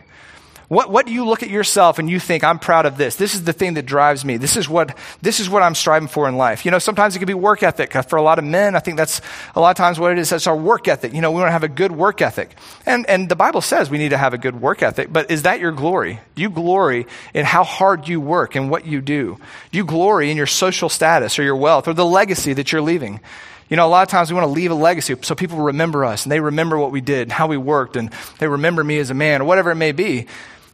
[0.71, 3.17] What, what do you look at yourself and you think, I'm proud of this?
[3.17, 4.37] This is the thing that drives me.
[4.37, 6.63] This is what, this is what I'm striving for in life.
[6.63, 7.91] You know, sometimes it can be work ethic.
[8.07, 9.19] For a lot of men, I think that's
[9.53, 10.31] a lot of times what it is.
[10.31, 11.13] It's our work ethic.
[11.13, 12.55] You know, we want to have a good work ethic.
[12.85, 15.41] And, and the Bible says we need to have a good work ethic, but is
[15.41, 16.21] that your glory?
[16.35, 19.37] Do you glory in how hard you work and what you do?
[19.73, 22.81] Do you glory in your social status or your wealth or the legacy that you're
[22.81, 23.19] leaving?
[23.67, 26.05] You know, a lot of times we want to leave a legacy so people remember
[26.05, 29.09] us and they remember what we did, how we worked, and they remember me as
[29.09, 30.27] a man or whatever it may be.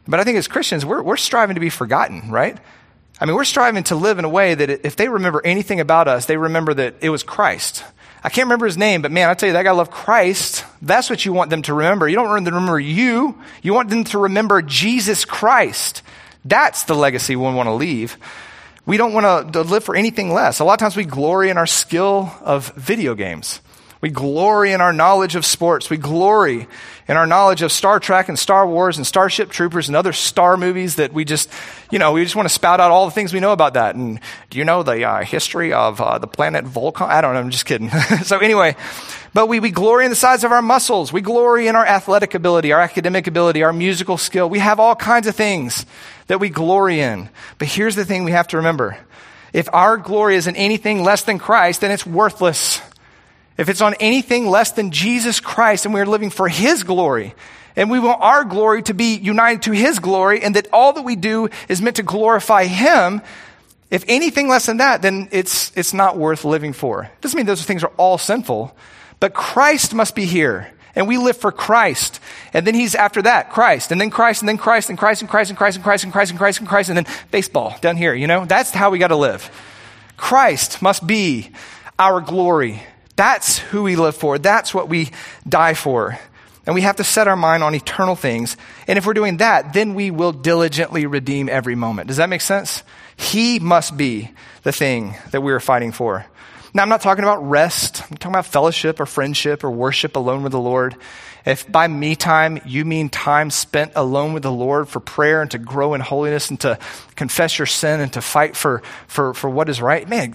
[0.08, 2.56] But I think as Christians, we're, we're striving to be forgotten, right?
[3.20, 6.08] I mean, we're striving to live in a way that if they remember anything about
[6.08, 7.84] us, they remember that it was Christ.
[8.24, 10.64] I can't remember his name, but man, I tell you, that guy loved Christ.
[10.80, 12.08] That's what you want them to remember.
[12.08, 13.38] You don't want them to remember you.
[13.62, 16.02] You want them to remember Jesus Christ.
[16.44, 18.16] That's the legacy we want to leave.
[18.86, 20.60] We don't want to live for anything less.
[20.60, 23.60] A lot of times we glory in our skill of video games.
[24.00, 25.90] We glory in our knowledge of sports.
[25.90, 26.68] We glory
[27.08, 30.56] in our knowledge of Star Trek and Star Wars and Starship Troopers and other star
[30.56, 31.50] movies that we just,
[31.90, 33.96] you know, we just want to spout out all the things we know about that.
[33.96, 37.08] And do you know the uh, history of uh, the planet Vulcan?
[37.08, 37.40] I don't know.
[37.40, 37.90] I'm just kidding.
[38.22, 38.76] so anyway,
[39.34, 41.12] but we, we glory in the size of our muscles.
[41.12, 44.48] We glory in our athletic ability, our academic ability, our musical skill.
[44.48, 45.86] We have all kinds of things
[46.28, 47.30] that we glory in.
[47.58, 48.96] But here's the thing we have to remember.
[49.52, 52.80] If our glory is in anything less than Christ, then it's worthless
[53.58, 57.34] if it's on anything less than Jesus Christ and we're living for His glory,
[57.76, 61.02] and we want our glory to be united to His glory, and that all that
[61.02, 63.20] we do is meant to glorify Him,
[63.90, 67.04] if anything less than that, then it's, it's not worth living for.
[67.04, 68.76] It doesn't mean those things are all sinful,
[69.18, 70.72] but Christ must be here.
[70.94, 72.18] And we live for Christ.
[72.52, 73.92] And then he's after that, Christ.
[73.92, 76.12] And then Christ, and then Christ, and Christ, and Christ, and Christ, and Christ, and
[76.12, 78.44] Christ, and Christ, and Christ, and then baseball down here, you know?
[78.46, 79.48] That's how we got to live.
[80.16, 81.50] Christ must be
[81.98, 82.82] our glory.
[83.18, 84.38] That's who we live for.
[84.38, 85.10] That's what we
[85.46, 86.16] die for.
[86.66, 88.56] And we have to set our mind on eternal things.
[88.86, 92.06] And if we're doing that, then we will diligently redeem every moment.
[92.06, 92.84] Does that make sense?
[93.16, 94.30] He must be
[94.62, 96.26] the thing that we are fighting for.
[96.72, 98.02] Now, I'm not talking about rest.
[98.02, 100.94] I'm talking about fellowship or friendship or worship alone with the Lord.
[101.44, 105.50] If by me time you mean time spent alone with the Lord for prayer and
[105.50, 106.78] to grow in holiness and to
[107.16, 110.34] confess your sin and to fight for, for, for what is right, man,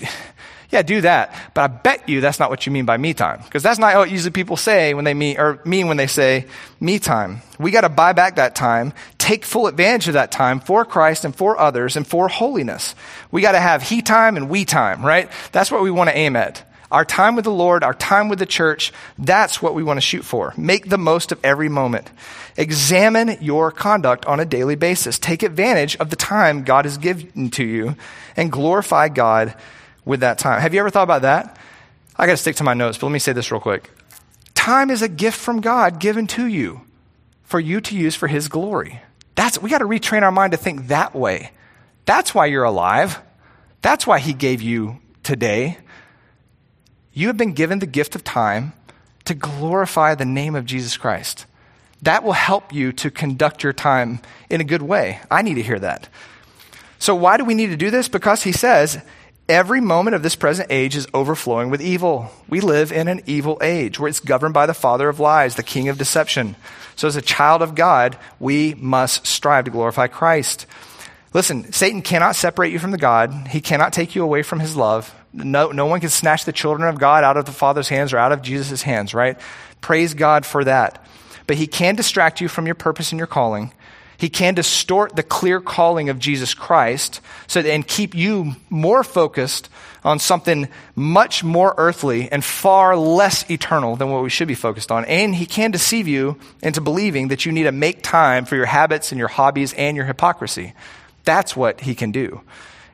[0.73, 1.33] yeah, do that.
[1.53, 3.41] But I bet you that's not what you mean by me time.
[3.43, 6.47] Because that's not what usually people say when they mean, or mean when they say
[6.79, 7.41] me time.
[7.59, 11.25] We got to buy back that time, take full advantage of that time for Christ
[11.25, 12.95] and for others and for holiness.
[13.31, 15.29] We got to have he time and we time, right?
[15.51, 16.67] That's what we want to aim at.
[16.91, 20.01] Our time with the Lord, our time with the church, that's what we want to
[20.01, 20.53] shoot for.
[20.57, 22.09] Make the most of every moment.
[22.57, 25.17] Examine your conduct on a daily basis.
[25.19, 27.95] Take advantage of the time God has given to you
[28.35, 29.55] and glorify God
[30.05, 30.61] with that time.
[30.61, 31.57] Have you ever thought about that?
[32.15, 33.89] I got to stick to my notes, but let me say this real quick.
[34.53, 36.81] Time is a gift from God given to you
[37.43, 39.01] for you to use for his glory.
[39.35, 41.51] That's we got to retrain our mind to think that way.
[42.05, 43.19] That's why you're alive.
[43.81, 45.77] That's why he gave you today.
[47.13, 48.73] You have been given the gift of time
[49.25, 51.45] to glorify the name of Jesus Christ.
[52.01, 55.19] That will help you to conduct your time in a good way.
[55.31, 56.09] I need to hear that.
[56.99, 58.07] So, why do we need to do this?
[58.07, 59.01] Because he says,
[59.49, 62.31] every moment of this present age is overflowing with evil.
[62.47, 65.63] We live in an evil age where it's governed by the father of lies, the
[65.63, 66.55] king of deception.
[66.95, 70.65] So, as a child of God, we must strive to glorify Christ.
[71.33, 73.47] Listen, Satan cannot separate you from the God.
[73.47, 75.13] He cannot take you away from his love.
[75.33, 78.19] No, no one can snatch the children of God out of the Father's hands or
[78.19, 79.39] out of Jesus' hands, right?
[79.81, 81.03] Praise God for that.
[81.47, 83.73] But he can distract you from your purpose and your calling.
[84.17, 89.69] He can distort the clear calling of Jesus Christ so and keep you more focused
[90.03, 94.91] on something much more earthly and far less eternal than what we should be focused
[94.91, 95.05] on.
[95.05, 98.65] And he can deceive you into believing that you need to make time for your
[98.65, 100.73] habits and your hobbies and your hypocrisy.
[101.23, 102.41] That's what he can do.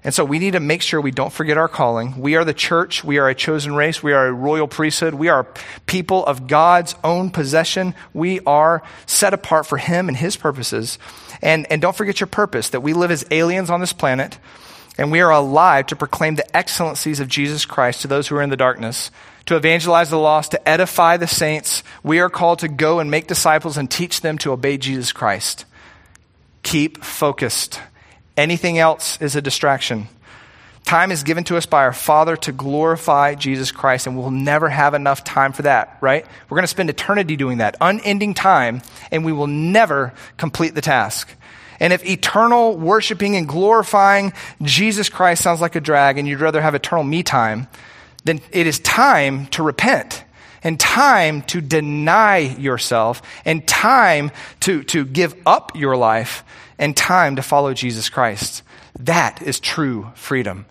[0.09, 2.19] And so we need to make sure we don't forget our calling.
[2.19, 3.03] We are the church.
[3.03, 4.01] We are a chosen race.
[4.01, 5.13] We are a royal priesthood.
[5.13, 5.45] We are
[5.85, 7.93] people of God's own possession.
[8.11, 10.97] We are set apart for Him and His purposes.
[11.43, 14.39] And, and don't forget your purpose that we live as aliens on this planet
[14.97, 18.41] and we are alive to proclaim the excellencies of Jesus Christ to those who are
[18.41, 19.11] in the darkness,
[19.45, 21.83] to evangelize the lost, to edify the saints.
[22.01, 25.65] We are called to go and make disciples and teach them to obey Jesus Christ.
[26.63, 27.79] Keep focused.
[28.39, 30.07] Anything else is a distraction.
[30.85, 34.69] Time is given to us by our Father to glorify Jesus Christ, and we'll never
[34.69, 36.25] have enough time for that, right?
[36.47, 40.79] We're going to spend eternity doing that, unending time, and we will never complete the
[40.79, 41.29] task.
[41.81, 46.61] And if eternal worshiping and glorifying Jesus Christ sounds like a drag and you'd rather
[46.61, 47.67] have eternal me time,
[48.23, 50.23] then it is time to repent
[50.63, 56.45] and time to deny yourself and time to, to give up your life
[56.79, 58.63] and time to follow Jesus Christ.
[58.97, 60.65] That is true freedom.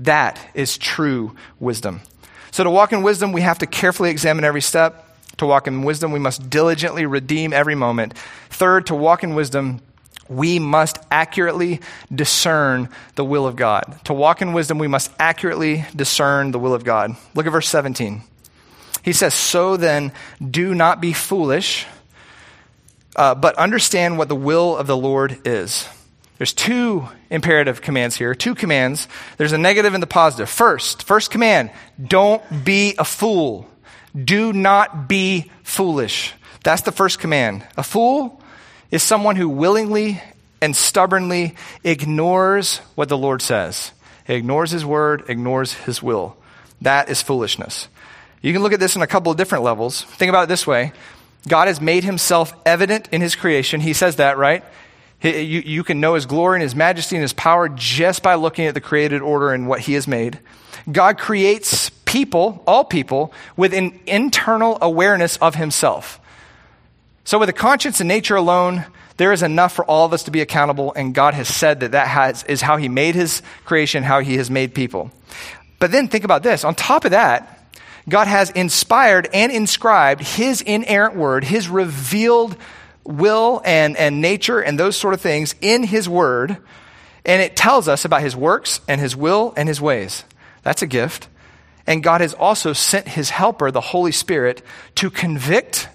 [0.00, 2.02] That is true wisdom.
[2.50, 5.08] So, to walk in wisdom, we have to carefully examine every step.
[5.38, 8.18] To walk in wisdom, we must diligently redeem every moment.
[8.50, 9.80] Third, to walk in wisdom,
[10.28, 11.80] we must accurately
[12.14, 14.00] discern the will of God.
[14.04, 17.16] To walk in wisdom, we must accurately discern the will of God.
[17.34, 18.22] Look at verse 17.
[19.02, 21.86] He says, So then, do not be foolish
[23.16, 25.88] uh, but understand what the will of the Lord is.
[26.38, 29.06] There's two imperative commands here, two commands.
[29.36, 30.48] There's a negative and the positive.
[30.48, 31.70] First, first command,
[32.02, 33.68] don't be a fool.
[34.16, 36.34] Do not be foolish.
[36.64, 37.64] That's the first command.
[37.76, 38.42] A fool
[38.90, 40.20] is someone who willingly
[40.60, 43.92] and stubbornly ignores what the Lord says.
[44.26, 46.36] He ignores his word, ignores his will.
[46.80, 47.88] That is foolishness.
[48.40, 50.02] You can look at this in a couple of different levels.
[50.02, 50.92] Think about it this way
[51.48, 53.80] God has made himself evident in his creation.
[53.80, 54.64] He says that, right?
[55.22, 58.66] You, you can know his glory and his majesty and his power just by looking
[58.66, 60.40] at the created order and what he has made.
[60.90, 66.20] God creates people, all people, with an internal awareness of himself.
[67.24, 68.84] So, with a conscience and nature alone,
[69.16, 71.92] there is enough for all of us to be accountable, and God has said that
[71.92, 75.12] that has, is how he made his creation, how he has made people.
[75.78, 76.64] But then think about this.
[76.64, 77.61] On top of that,
[78.08, 82.56] God has inspired and inscribed His inerrant word, His revealed
[83.04, 86.56] will and, and nature and those sort of things in His word.
[87.24, 90.24] And it tells us about His works and His will and His ways.
[90.62, 91.28] That's a gift.
[91.86, 94.62] And God has also sent His helper, the Holy Spirit,
[94.96, 95.88] to convict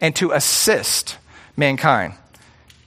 [0.00, 1.18] and to assist
[1.56, 2.14] mankind.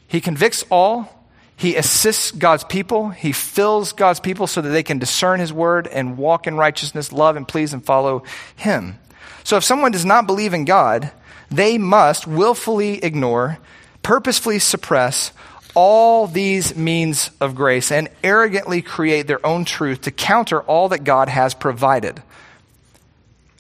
[0.08, 1.21] He convicts all
[1.62, 3.10] he assists God's people.
[3.10, 7.12] He fills God's people so that they can discern His word and walk in righteousness,
[7.12, 8.24] love and please and follow
[8.56, 8.98] Him.
[9.44, 11.12] So if someone does not believe in God,
[11.52, 13.60] they must willfully ignore,
[14.02, 15.34] purposefully suppress
[15.76, 21.04] all these means of grace and arrogantly create their own truth to counter all that
[21.04, 22.24] God has provided.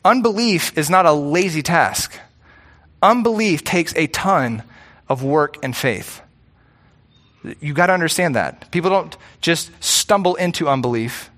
[0.03, 2.17] Unbelief is not a lazy task.
[3.03, 4.63] Unbelief takes a ton
[5.07, 6.23] of work and faith.
[7.59, 8.69] You got to understand that.
[8.71, 11.29] People don't just stumble into unbelief,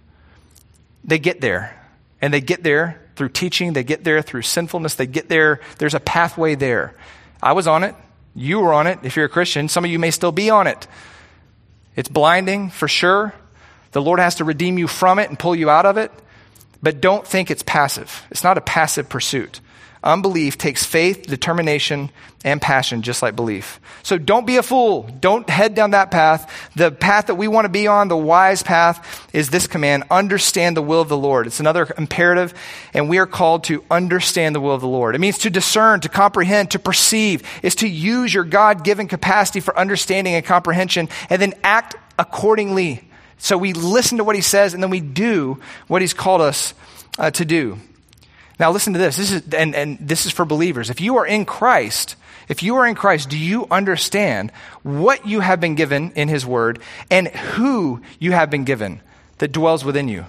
[1.03, 1.79] they get there.
[2.21, 5.59] And they get there through teaching, they get there through sinfulness, they get there.
[5.77, 6.95] There's a pathway there.
[7.41, 7.95] I was on it.
[8.33, 9.67] You were on it if you're a Christian.
[9.67, 10.87] Some of you may still be on it.
[11.95, 13.33] It's blinding for sure.
[13.91, 16.11] The Lord has to redeem you from it and pull you out of it.
[16.83, 18.27] but don't think it's passive.
[18.29, 19.61] It's not a passive pursuit.
[20.03, 22.09] Unbelief takes faith, determination,
[22.43, 23.79] and passion, just like belief.
[24.03, 25.09] So don't be a fool.
[25.21, 26.69] Don't head down that path.
[26.75, 30.75] The path that we want to be on, the wise path, is this command understand
[30.75, 31.47] the will of the Lord.
[31.47, 32.53] It's another imperative,
[32.93, 35.15] and we are called to understand the will of the Lord.
[35.15, 37.43] It means to discern, to comprehend, to perceive.
[37.63, 43.07] is to use your God given capacity for understanding and comprehension, and then act accordingly.
[43.37, 46.73] So we listen to what he says, and then we do what he's called us
[47.17, 47.79] uh, to do.
[48.59, 49.17] Now, listen to this.
[49.17, 50.89] This is, and, and this is for believers.
[50.89, 52.15] If you are in Christ,
[52.47, 54.51] if you are in Christ, do you understand
[54.83, 56.79] what you have been given in His Word
[57.09, 59.01] and who you have been given
[59.39, 60.25] that dwells within you?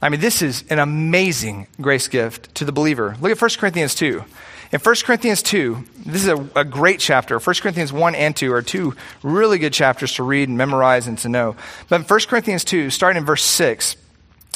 [0.00, 3.16] I mean, this is an amazing grace gift to the believer.
[3.20, 4.24] Look at 1 Corinthians 2.
[4.70, 7.38] In 1 Corinthians 2, this is a, a, great chapter.
[7.38, 11.16] 1 Corinthians 1 and 2 are two really good chapters to read and memorize and
[11.18, 11.56] to know.
[11.88, 13.98] But in 1 Corinthians 2, starting in verse 6, uh,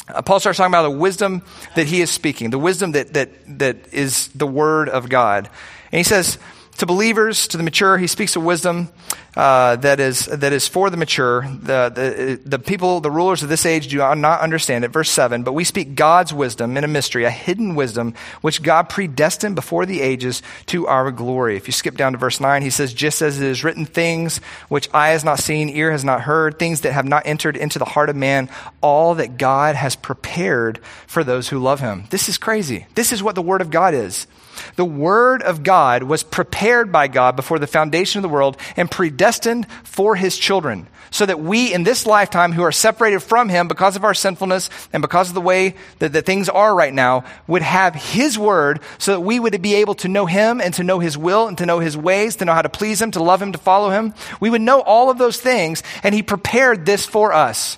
[0.07, 1.41] Uh, Paul starts talking about the wisdom
[1.75, 3.29] that he is speaking, the wisdom that, that,
[3.59, 5.49] that is the word of God.
[5.91, 6.37] And he says,
[6.77, 8.89] to believers, to the mature, he speaks of wisdom
[9.35, 11.41] uh, that, is, that is for the mature.
[11.41, 14.89] The, the, the people, the rulers of this age do not understand it.
[14.89, 18.89] Verse 7 But we speak God's wisdom in a mystery, a hidden wisdom, which God
[18.89, 21.57] predestined before the ages to our glory.
[21.57, 24.39] If you skip down to verse 9, he says, Just as it is written, things
[24.67, 27.79] which eye has not seen, ear has not heard, things that have not entered into
[27.79, 28.49] the heart of man,
[28.81, 32.05] all that God has prepared for those who love him.
[32.09, 32.85] This is crazy.
[32.95, 34.27] This is what the Word of God is.
[34.75, 38.89] The Word of God was prepared by God before the foundation of the world and
[38.89, 43.67] predestined for His children, so that we in this lifetime who are separated from Him
[43.67, 47.23] because of our sinfulness and because of the way that, that things are right now
[47.47, 50.83] would have His Word so that we would be able to know Him and to
[50.83, 53.21] know His will and to know His ways, to know how to please Him, to
[53.21, 54.13] love Him, to follow Him.
[54.39, 57.77] We would know all of those things, and He prepared this for us.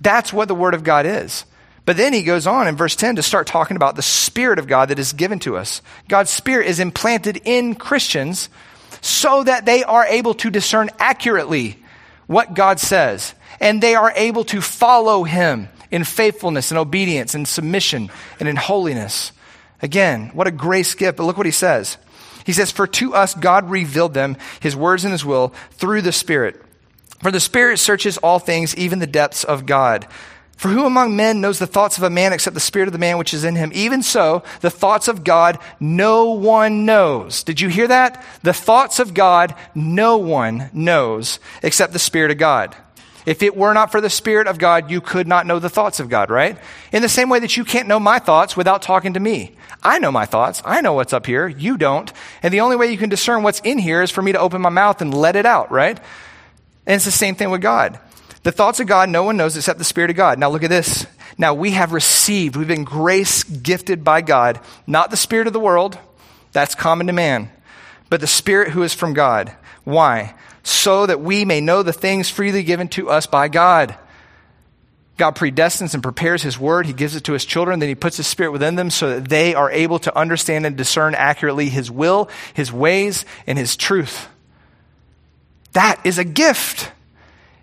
[0.00, 1.44] That's what the Word of God is.
[1.88, 4.66] But then he goes on in verse 10 to start talking about the Spirit of
[4.66, 5.80] God that is given to us.
[6.06, 8.50] God's Spirit is implanted in Christians
[9.00, 11.82] so that they are able to discern accurately
[12.26, 13.32] what God says.
[13.58, 18.56] And they are able to follow Him in faithfulness and obedience and submission and in
[18.56, 19.32] holiness.
[19.80, 21.16] Again, what a grace gift.
[21.16, 21.96] But look what he says.
[22.44, 26.12] He says, For to us God revealed them, His words and His will, through the
[26.12, 26.62] Spirit.
[27.22, 30.06] For the Spirit searches all things, even the depths of God.
[30.58, 32.98] For who among men knows the thoughts of a man except the spirit of the
[32.98, 33.70] man which is in him?
[33.72, 37.44] Even so, the thoughts of God no one knows.
[37.44, 38.24] Did you hear that?
[38.42, 42.74] The thoughts of God no one knows except the spirit of God.
[43.24, 46.00] If it were not for the Spirit of God, you could not know the thoughts
[46.00, 46.58] of God, right?
[46.92, 49.54] In the same way that you can't know my thoughts without talking to me.
[49.82, 50.62] I know my thoughts.
[50.64, 51.46] I know what's up here.
[51.46, 52.10] You don't.
[52.42, 54.62] And the only way you can discern what's in here is for me to open
[54.62, 55.98] my mouth and let it out, right?
[56.86, 58.00] And it's the same thing with God.
[58.42, 60.38] The thoughts of God no one knows except the Spirit of God.
[60.38, 61.06] Now look at this.
[61.36, 65.60] Now we have received, we've been grace gifted by God, not the Spirit of the
[65.60, 65.98] world,
[66.52, 67.50] that's common to man,
[68.10, 69.52] but the Spirit who is from God.
[69.84, 70.34] Why?
[70.62, 73.96] So that we may know the things freely given to us by God.
[75.16, 76.86] God predestines and prepares His Word.
[76.86, 77.80] He gives it to His children.
[77.80, 80.76] Then He puts His Spirit within them so that they are able to understand and
[80.76, 84.28] discern accurately His will, His ways, and His truth.
[85.72, 86.92] That is a gift.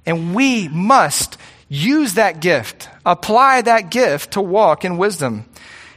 [0.05, 1.37] And we must
[1.67, 5.45] use that gift, apply that gift to walk in wisdom.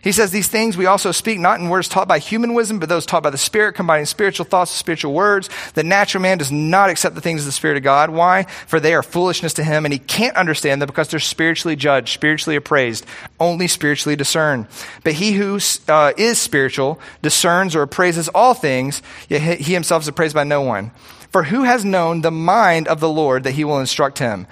[0.00, 2.88] He says these things we also speak not in words taught by human wisdom, but
[2.88, 5.50] those taught by the Spirit, combining spiritual thoughts with spiritual words.
[5.74, 8.10] The natural man does not accept the things of the Spirit of God.
[8.10, 8.44] Why?
[8.44, 12.14] For they are foolishness to him, and he can't understand them because they're spiritually judged,
[12.14, 13.04] spiritually appraised,
[13.40, 14.66] only spiritually discerned.
[15.02, 20.08] But he who uh, is spiritual discerns or appraises all things, yet he himself is
[20.08, 20.92] appraised by no one.
[21.30, 24.46] For who has known the mind of the Lord that he will instruct him?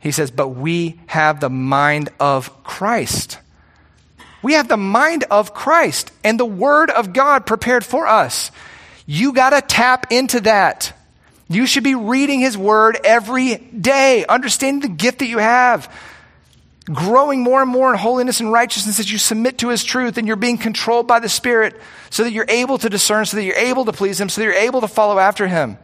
[0.00, 3.38] He says, But we have the mind of Christ.
[4.42, 8.50] We have the mind of Christ and the Word of God prepared for us.
[9.04, 10.92] You got to tap into that.
[11.48, 15.92] You should be reading His Word every day, understanding the gift that you have,
[16.92, 20.26] growing more and more in holiness and righteousness as you submit to His truth and
[20.26, 23.56] you're being controlled by the Spirit so that you're able to discern, so that you're
[23.56, 25.78] able to please Him, so that you're able to follow after Him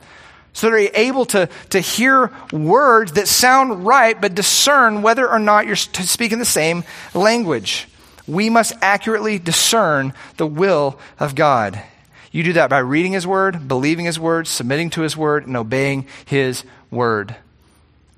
[0.52, 5.38] so that you're able to, to hear words that sound right, but discern whether or
[5.38, 6.84] not you're speaking the same
[7.14, 7.88] language.
[8.26, 11.82] We must accurately discern the will of God.
[12.30, 15.56] You do that by reading His Word, believing His Word, submitting to His Word, and
[15.56, 17.34] obeying His Word.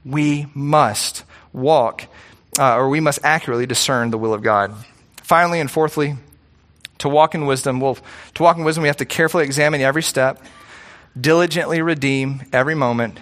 [0.04, 2.04] We must walk,
[2.58, 4.74] uh, or we must accurately discern the will of God.
[5.22, 6.16] Finally and fourthly,
[6.98, 7.98] to walk in wisdom, well,
[8.34, 10.44] to walk in wisdom, we have to carefully examine every step
[11.18, 13.18] diligently redeem every moment,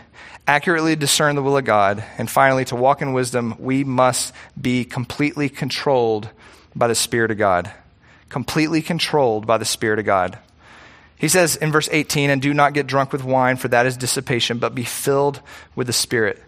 [0.46, 4.84] accurately discern the will of God, and finally, to walk in wisdom, we must be
[4.84, 6.30] completely controlled
[6.74, 7.70] by the Spirit of God.
[8.28, 10.38] Completely controlled by the Spirit of God.
[11.16, 13.96] He says in verse 18, and do not get drunk with wine, for that is
[13.96, 15.40] dissipation, but be filled
[15.76, 16.42] with the Spirit.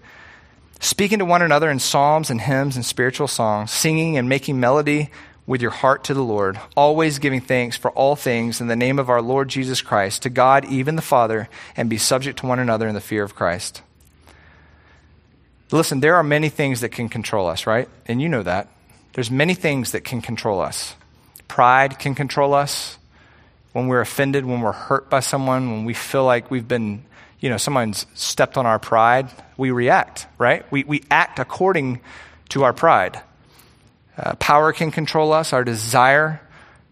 [0.80, 5.11] Speaking to one another in psalms and hymns and spiritual songs, singing and making melody
[5.47, 8.99] with your heart to the Lord, always giving thanks for all things in the name
[8.99, 12.59] of our Lord Jesus Christ, to God, even the Father, and be subject to one
[12.59, 13.82] another in the fear of Christ.
[15.70, 17.88] Listen, there are many things that can control us, right?
[18.07, 18.68] And you know that.
[19.12, 20.95] There's many things that can control us.
[21.47, 22.99] Pride can control us.
[23.72, 27.05] When we're offended, when we're hurt by someone, when we feel like we've been,
[27.40, 30.70] you know, someone's stepped on our pride, we react, right?
[30.72, 32.01] We, we act according
[32.51, 33.20] to our pride.
[34.17, 36.41] Uh, power can control us, our desire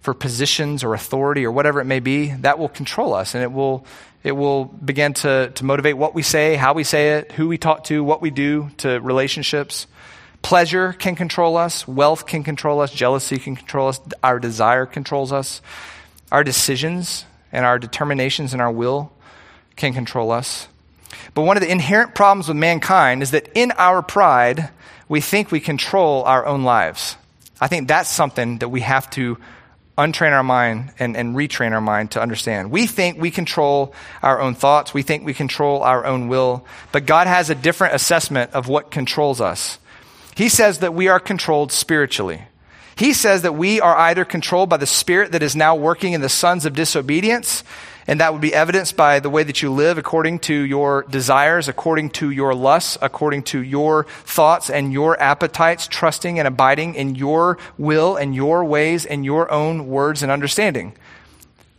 [0.00, 3.34] for positions or authority or whatever it may be, that will control us.
[3.34, 3.86] And it will,
[4.24, 7.58] it will begin to, to motivate what we say, how we say it, who we
[7.58, 9.86] talk to, what we do to relationships.
[10.42, 15.32] Pleasure can control us, wealth can control us, jealousy can control us, our desire controls
[15.32, 15.62] us,
[16.32, 19.12] our decisions and our determinations and our will
[19.76, 20.66] can control us.
[21.34, 24.70] But one of the inherent problems with mankind is that in our pride,
[25.12, 27.18] we think we control our own lives.
[27.60, 29.36] I think that's something that we have to
[29.98, 32.70] untrain our mind and, and retrain our mind to understand.
[32.70, 37.04] We think we control our own thoughts, we think we control our own will, but
[37.04, 39.78] God has a different assessment of what controls us.
[40.34, 42.44] He says that we are controlled spiritually.
[42.96, 46.22] He says that we are either controlled by the spirit that is now working in
[46.22, 47.64] the sons of disobedience,
[48.06, 51.68] and that would be evidenced by the way that you live according to your desires,
[51.68, 57.14] according to your lusts, according to your thoughts and your appetites, trusting and abiding in
[57.14, 60.94] your will and your ways and your own words and understanding.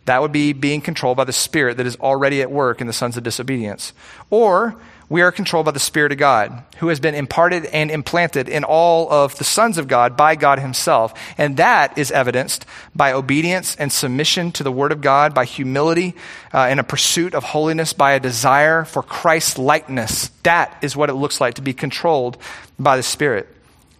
[0.06, 2.92] That would be being controlled by the Spirit that is already at work in the
[2.92, 3.92] sons of disobedience.
[4.30, 4.76] Or
[5.08, 8.64] we are controlled by the Spirit of God, who has been imparted and implanted in
[8.64, 11.12] all of the sons of God by God Himself.
[11.36, 16.14] And that is evidenced by obedience and submission to the Word of God, by humility
[16.52, 20.28] uh, and a pursuit of holiness, by a desire for Christ likeness.
[20.42, 22.38] That is what it looks like to be controlled
[22.78, 23.48] by the Spirit.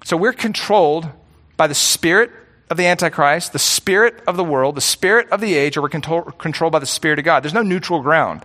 [0.05, 1.09] So we're controlled
[1.57, 2.31] by the Spirit
[2.71, 5.89] of the Antichrist, the Spirit of the world, the Spirit of the age, or we're
[5.91, 7.43] control, controlled by the Spirit of God.
[7.43, 8.45] There's no neutral ground.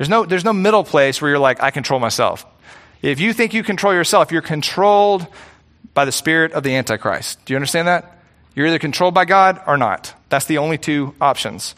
[0.00, 2.46] There's no, there's no middle place where you're like, I control myself.
[3.02, 5.26] If you think you control yourself, you're controlled
[5.92, 7.44] by the spirit of the Antichrist.
[7.44, 8.16] Do you understand that?
[8.54, 10.14] You're either controlled by God or not.
[10.30, 11.74] That's the only two options.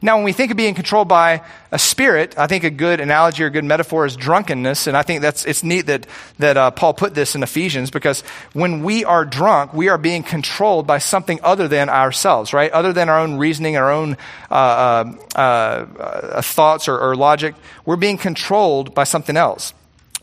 [0.00, 3.42] Now, when we think of being controlled by a spirit, I think a good analogy
[3.42, 4.86] or a good metaphor is drunkenness.
[4.86, 6.06] And I think that's, it's neat that,
[6.38, 8.22] that uh, Paul put this in Ephesians because
[8.52, 12.70] when we are drunk, we are being controlled by something other than ourselves, right?
[12.70, 14.16] Other than our own reasoning, our own
[14.50, 17.54] uh, uh, uh thoughts or, or logic.
[17.84, 19.74] We're being controlled by something else.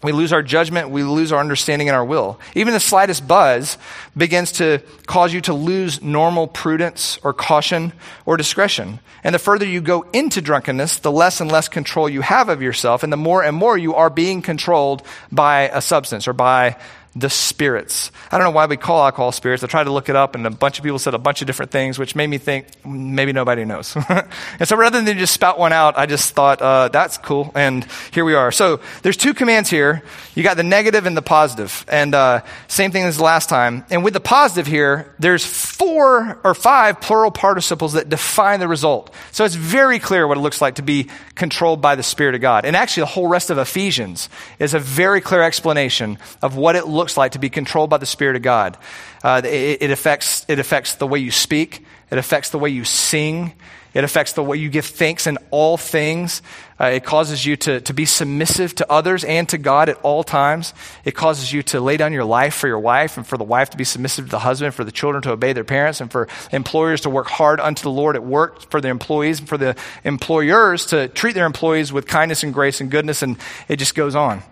[0.02, 2.40] We lose our judgment, we lose our understanding and our will.
[2.56, 3.78] Even the slightest buzz
[4.16, 7.92] begins to cause you to lose normal prudence or caution
[8.26, 9.00] or discretion.
[9.24, 12.62] And the further you go into drunkenness, the less and less control you have of
[12.62, 16.78] yourself, and the more and more you are being controlled by a substance or by
[17.20, 18.12] the spirits.
[18.32, 19.64] I don't know why we call alcohol spirits.
[19.64, 21.48] I tried to look it up, and a bunch of people said a bunch of
[21.48, 23.96] different things, which made me think maybe nobody knows.
[24.10, 27.52] and so rather than just spout one out, I just thought, uh, that's cool.
[27.56, 28.52] And here we are.
[28.52, 30.04] So there's two commands here.
[30.36, 31.86] You got the negative and the positive.
[31.88, 33.86] And uh, same thing as last time.
[33.90, 39.14] And with the positive here, there's four or five plural participles that define the result.
[39.32, 42.42] So it's very clear what it looks like to be controlled by the Spirit of
[42.42, 42.66] God.
[42.66, 46.88] And actually, the whole rest of Ephesians is a very clear explanation of what it
[46.88, 48.78] looks looks like to be controlled by the Spirit of God.
[49.24, 52.84] Uh, it, it, affects, it affects the way you speak, it affects the way you
[52.84, 53.54] sing,
[53.96, 56.44] it affects the way you give thanks in all things.
[56.80, 60.24] Uh, it causes you to, to be submissive to others and to God at all
[60.24, 60.76] times.
[61.04, 63.72] It causes you to lay down your life for your wife and for the wife
[63.72, 66.28] to be submissive to the husband, for the children to obey their parents, and for
[66.52, 69.76] employers to work hard unto the Lord at work, for the employees, and for the
[70.04, 73.38] employers to treat their employees with kindness and grace and goodness, and
[73.68, 74.44] it just goes on.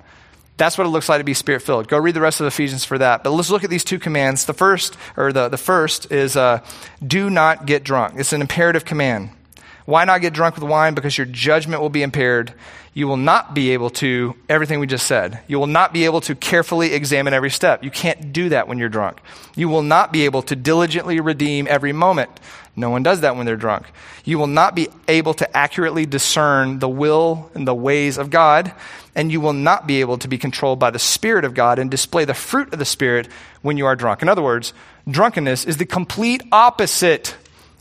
[0.58, 1.88] That's what it looks like to be spirit filled.
[1.88, 3.24] Go read the rest of Ephesians for that.
[3.24, 4.46] But let's look at these two commands.
[4.46, 6.66] The first, or the, the first, is uh,
[7.06, 8.20] do not get drunk.
[8.20, 9.30] It's an imperative command.
[9.86, 10.96] Why not get drunk with wine?
[10.96, 12.54] Because your judgment will be impaired.
[12.94, 16.20] You will not be able to, everything we just said, you will not be able
[16.22, 17.84] to carefully examine every step.
[17.84, 19.22] You can't do that when you're drunk.
[19.56, 22.32] You will not be able to diligently redeem every moment.
[22.78, 23.88] No one does that when they're drunk.
[24.24, 28.72] You will not be able to accurately discern the will and the ways of God
[29.18, 31.90] and you will not be able to be controlled by the Spirit of God and
[31.90, 33.28] display the fruit of the Spirit
[33.64, 34.22] when you are drunk.
[34.22, 34.74] In other words,
[35.10, 37.36] drunkenness is the complete opposite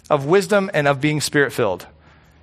[0.08, 1.86] of wisdom and of being spirit filled.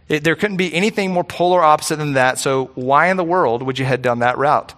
[0.08, 2.38] There couldn't be anything more polar opposite than that.
[2.38, 4.76] So, why in the world would you head down that route?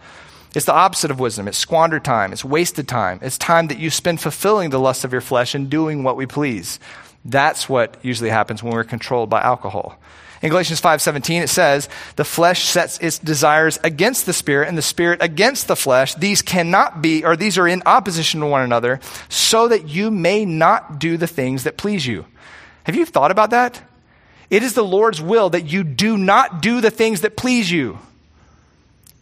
[0.55, 1.49] It's the opposite of wisdom.
[1.49, 2.31] It's squandered time.
[2.31, 3.19] It's wasted time.
[3.21, 6.25] It's time that you spend fulfilling the lust of your flesh and doing what we
[6.25, 6.79] please.
[7.25, 9.97] That's what usually happens when we're controlled by alcohol.
[10.41, 14.83] In Galatians 5:17 it says, "The flesh sets its desires against the spirit and the
[14.83, 16.13] spirit against the flesh.
[16.13, 20.45] These cannot be or these are in opposition to one another, so that you may
[20.45, 22.25] not do the things that please you."
[22.83, 23.81] Have you thought about that?
[24.51, 27.97] It is the Lord's will that you do not do the things that please you.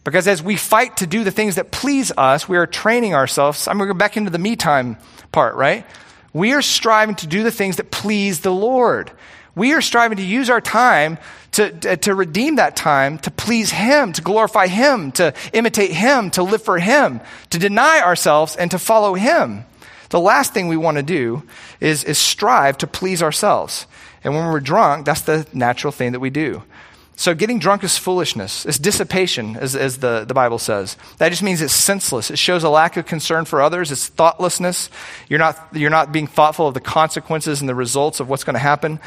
[0.02, 3.66] Because as we fight to do the things that please us, we are training ourselves.
[3.66, 4.98] I'm going to go back into the me time
[5.32, 5.86] part, right?
[6.34, 9.10] We are striving to do the things that please the Lord.
[9.54, 11.16] We are striving to use our time
[11.52, 16.42] to, to redeem that time, to please Him, to glorify Him, to imitate Him, to
[16.42, 17.20] live for Him,
[17.50, 19.64] to deny ourselves and to follow Him.
[20.10, 21.44] The last thing we want to do
[21.80, 23.86] is, is strive to please ourselves.
[24.24, 26.64] And when we're drunk, that's the natural thing that we do.
[27.16, 28.66] So getting drunk is foolishness.
[28.66, 30.96] It's dissipation, as, as the, the Bible says.
[31.18, 32.30] That just means it's senseless.
[32.30, 33.92] It shows a lack of concern for others.
[33.92, 34.90] It's thoughtlessness.
[35.28, 38.54] You're not, you're not being thoughtful of the consequences and the results of what's going
[38.54, 38.98] to happen.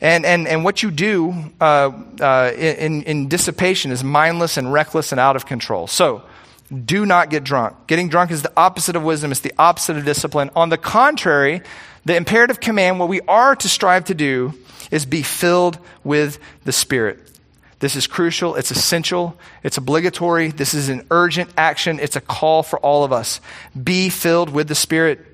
[0.00, 5.12] And, and, and what you do uh, uh, in, in dissipation is mindless and reckless
[5.12, 5.86] and out of control.
[5.86, 6.22] So
[6.84, 7.76] do not get drunk.
[7.86, 9.32] Getting drunk is the opposite of wisdom.
[9.32, 10.50] It's the opposite of discipline.
[10.56, 11.60] On the contrary,
[12.06, 14.54] the imperative command, what we are to strive to do,
[14.90, 17.20] is be filled with the Spirit.
[17.80, 18.56] This is crucial.
[18.56, 19.36] It's essential.
[19.62, 20.48] It's obligatory.
[20.48, 21.98] This is an urgent action.
[21.98, 23.40] It's a call for all of us.
[23.82, 25.26] Be filled with the Spirit.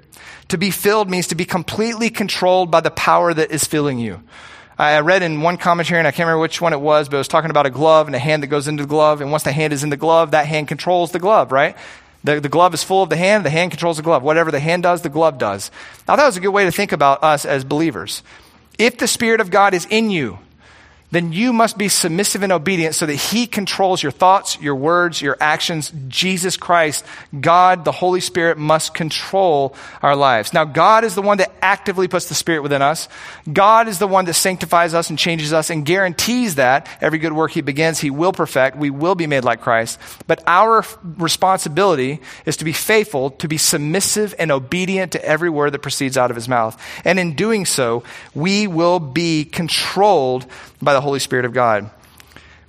[0.49, 4.23] To be filled means to be completely controlled by the power that is filling you.
[4.79, 7.19] I read in one commentary, and I can't remember which one it was, but it
[7.19, 9.21] was talking about a glove and a hand that goes into the glove.
[9.21, 11.77] And once the hand is in the glove, that hand controls the glove, right?
[12.25, 14.23] The, the glove is full of the hand, the hand controls the glove.
[14.23, 15.71] Whatever the hand does, the glove does.
[16.07, 18.23] Now, that was a good way to think about us as believers.
[18.79, 20.39] If the Spirit of God is in you,
[21.17, 25.23] then you must be submissive and obedient so that He controls your thoughts, your words,
[25.23, 25.91] your actions.
[26.09, 27.07] Jesus Christ,
[27.41, 30.53] God, the Holy Spirit must control our lives.
[30.53, 33.09] Now, God is the one that actively puts the Spirit within us.
[33.51, 37.33] God is the one that sanctifies us and changes us and guarantees that every good
[37.33, 38.77] work He begins, He will perfect.
[38.77, 39.99] We will be made like Christ.
[40.27, 40.85] But our
[41.17, 46.19] responsibility is to be faithful, to be submissive and obedient to every word that proceeds
[46.19, 46.79] out of His mouth.
[47.07, 48.05] And in doing so,
[48.35, 50.45] we will be controlled
[50.87, 51.91] by the Holy Spirit of God.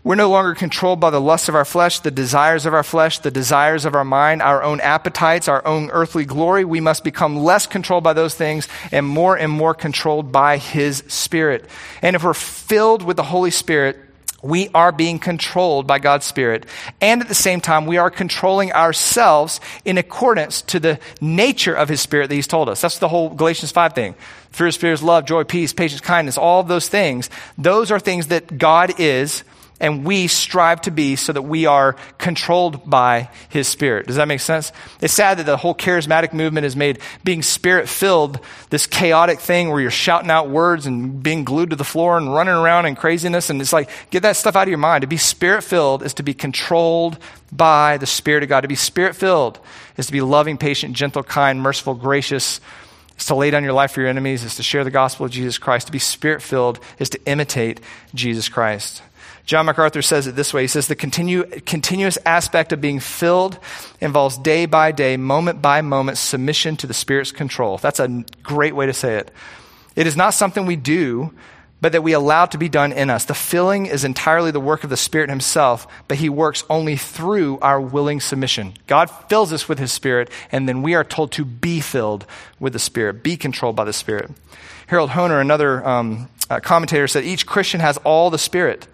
[0.04, 3.20] We're no longer controlled by the lusts of our flesh, the desires of our flesh,
[3.20, 6.64] the desires of our mind, our own appetites, our own earthly glory.
[6.64, 11.04] We must become less controlled by those things and more and more controlled by His
[11.08, 11.70] Spirit.
[12.02, 13.98] And if we're filled with the Holy Spirit,
[14.44, 16.66] we are being controlled by God's Spirit.
[17.02, 21.90] And at the same time, we are controlling ourselves in accordance to the nature of
[21.90, 22.82] His Spirit that He's told us.
[22.82, 24.16] That's the whole Galatians 5 thing.
[24.52, 27.30] Through His Spirit, love, joy, peace, patience, kindness, all of those things.
[27.58, 29.44] Those are things that God is
[29.80, 34.08] and we strive to be so that we are controlled by his spirit.
[34.08, 34.72] Does that make sense?
[35.02, 39.70] It's sad that the whole charismatic movement has made being spirit filled this chaotic thing
[39.70, 42.96] where you're shouting out words and being glued to the floor and running around in
[42.96, 43.50] craziness.
[43.50, 45.02] And it's like, get that stuff out of your mind.
[45.02, 47.20] To be spirit filled is to be controlled
[47.52, 48.62] by the Spirit of God.
[48.62, 49.60] To be spirit filled
[49.96, 52.60] is to be loving, patient, gentle, kind, merciful, gracious.
[53.18, 55.32] Is to lay down your life for your enemies, is to share the gospel of
[55.32, 55.88] Jesus Christ.
[55.88, 57.80] To be spirit filled is to imitate
[58.14, 59.02] Jesus Christ.
[59.48, 63.58] John MacArthur says it this way He says, The continue, continuous aspect of being filled
[64.00, 67.78] involves day by day, moment by moment submission to the Spirit's control.
[67.78, 69.32] That's a great way to say it.
[69.96, 71.34] It is not something we do,
[71.80, 73.24] but that we allow to be done in us.
[73.24, 77.58] The filling is entirely the work of the Spirit Himself, but He works only through
[77.60, 78.74] our willing submission.
[78.86, 82.26] God fills us with His Spirit, and then we are told to be filled
[82.60, 84.30] with the Spirit, be controlled by the Spirit.
[84.88, 88.88] Harold Hoehner, another um, uh, commentator, said each Christian has all the Spirit.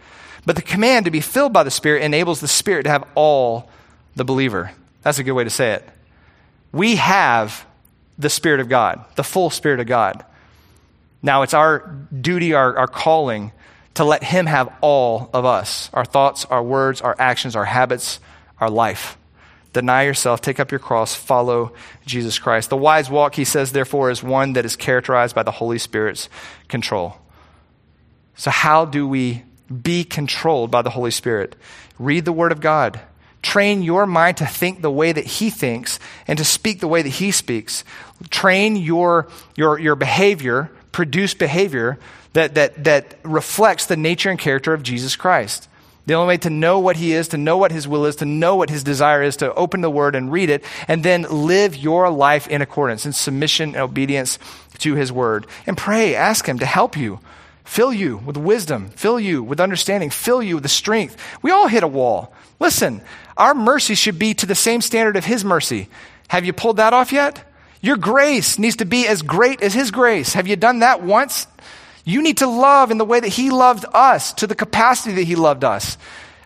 [0.46, 3.70] But the command to be filled by the Spirit enables the Spirit to have all
[4.16, 4.72] the believer.
[5.02, 5.88] That's a good way to say it.
[6.72, 7.66] We have
[8.18, 10.26] the Spirit of God, the full Spirit of God.
[11.22, 11.80] Now it's our
[12.20, 13.52] duty, our, our calling,
[13.96, 18.20] to let Him have all of us our thoughts, our words, our actions, our habits,
[18.60, 19.18] our life.
[19.72, 21.74] Deny yourself, take up your cross, follow
[22.06, 22.70] Jesus Christ.
[22.70, 26.30] The wise walk, he says, therefore, is one that is characterized by the Holy Spirit's
[26.68, 27.18] control.
[28.36, 29.44] So, how do we
[29.82, 31.56] be controlled by the Holy Spirit.
[31.98, 33.00] Read the Word of God.
[33.42, 37.02] Train your mind to think the way that He thinks and to speak the way
[37.02, 37.84] that He speaks.
[38.30, 42.00] Train your, your, your behavior, produce behavior
[42.34, 45.68] that, that, that reflects the nature and character of Jesus Christ.
[46.06, 48.26] The only way to know what He is, to know what His will is, to
[48.26, 51.76] know what His desire is, to open the Word and read it, and then live
[51.76, 54.40] your life in accordance, in submission and obedience
[54.80, 55.48] to His Word.
[55.66, 57.20] And pray, ask Him to help you
[57.64, 61.18] fill you with wisdom, fill you with understanding, fill you with the strength.
[61.42, 62.34] We all hit a wall.
[62.60, 63.02] Listen,
[63.38, 65.90] our mercy should be to the same standard of His mercy.
[66.28, 67.44] Have you pulled that off yet?
[67.82, 70.34] Your grace needs to be as great as His grace.
[70.34, 71.48] Have you done that once?
[72.06, 75.24] You need to love in the way that He loved us, to the capacity that
[75.24, 75.98] He loved us.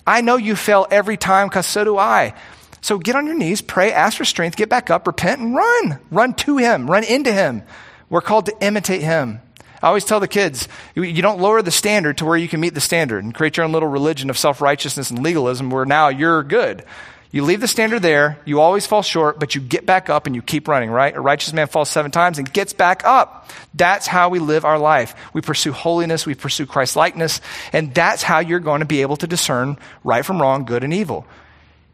[0.05, 2.33] I know you fail every time because so do I.
[2.81, 5.99] So get on your knees, pray, ask for strength, get back up, repent, and run.
[6.09, 7.63] Run to Him, run into Him.
[8.09, 9.41] We're called to imitate Him.
[9.81, 12.73] I always tell the kids, you don't lower the standard to where you can meet
[12.73, 16.09] the standard and create your own little religion of self righteousness and legalism where now
[16.09, 16.83] you're good.
[17.29, 20.35] You leave the standard there, you always fall short, but you get back up and
[20.35, 21.15] you keep running, right?
[21.15, 23.51] A righteous man falls seven times and gets back up.
[23.73, 25.13] That's how we live our life.
[25.33, 27.41] We pursue holiness, we pursue Christ likeness,
[27.73, 30.93] and that's how you're going to be able to discern right from wrong, good and
[30.93, 31.27] evil.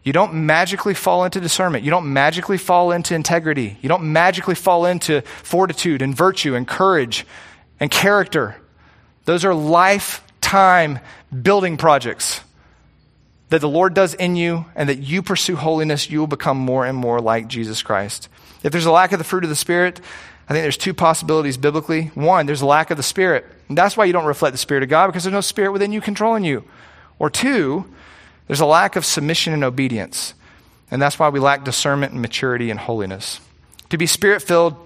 [0.04, 1.84] You don't magically fall into discernment.
[1.84, 3.78] You don't magically fall into integrity.
[3.82, 7.26] You don't magically fall into fortitude and virtue and courage
[7.84, 8.56] and character.
[9.26, 11.00] Those are lifetime
[11.42, 12.40] building projects
[13.50, 16.86] that the Lord does in you and that you pursue holiness, you will become more
[16.86, 18.30] and more like Jesus Christ.
[18.64, 20.00] If there's a lack of the fruit of the Spirit,
[20.48, 22.06] I think there's two possibilities biblically.
[22.16, 23.46] One, there's a lack of the Spirit.
[23.68, 25.92] And that's why you don't reflect the Spirit of God because there's no Spirit within
[25.92, 26.64] you controlling you.
[27.20, 27.84] Or two,
[28.48, 30.36] there's a lack of submission and obedience.
[30.90, 33.42] And that's why we lack discernment and maturity and holiness.
[33.90, 34.78] To be spirit filled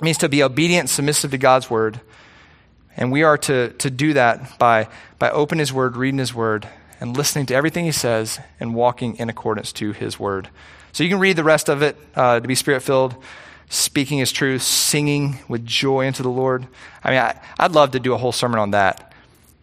[0.00, 2.00] means to be obedient and submissive to God's word.
[2.96, 4.88] And we are to, to do that by,
[5.18, 6.68] by opening His Word, reading His Word,
[7.00, 10.48] and listening to everything He says and walking in accordance to His Word.
[10.92, 13.16] So you can read the rest of it uh, to be spirit filled,
[13.68, 16.66] speaking His truth, singing with joy into the Lord.
[17.02, 19.12] I mean, I, I'd love to do a whole sermon on that.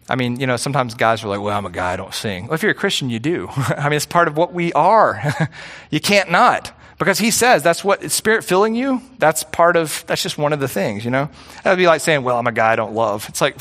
[0.10, 2.48] I mean, you know, sometimes guys are like, well, I'm a guy, I don't sing.
[2.48, 3.48] Well, if you're a Christian, you do.
[3.56, 5.50] I mean, it's part of what we are.
[5.90, 6.78] you can't not.
[7.02, 10.60] Because he says that's what spirit filling you, that's part of, that's just one of
[10.60, 11.32] the things, you know?
[11.64, 13.28] That would be like saying, well, I'm a guy I don't love.
[13.28, 13.58] It's like,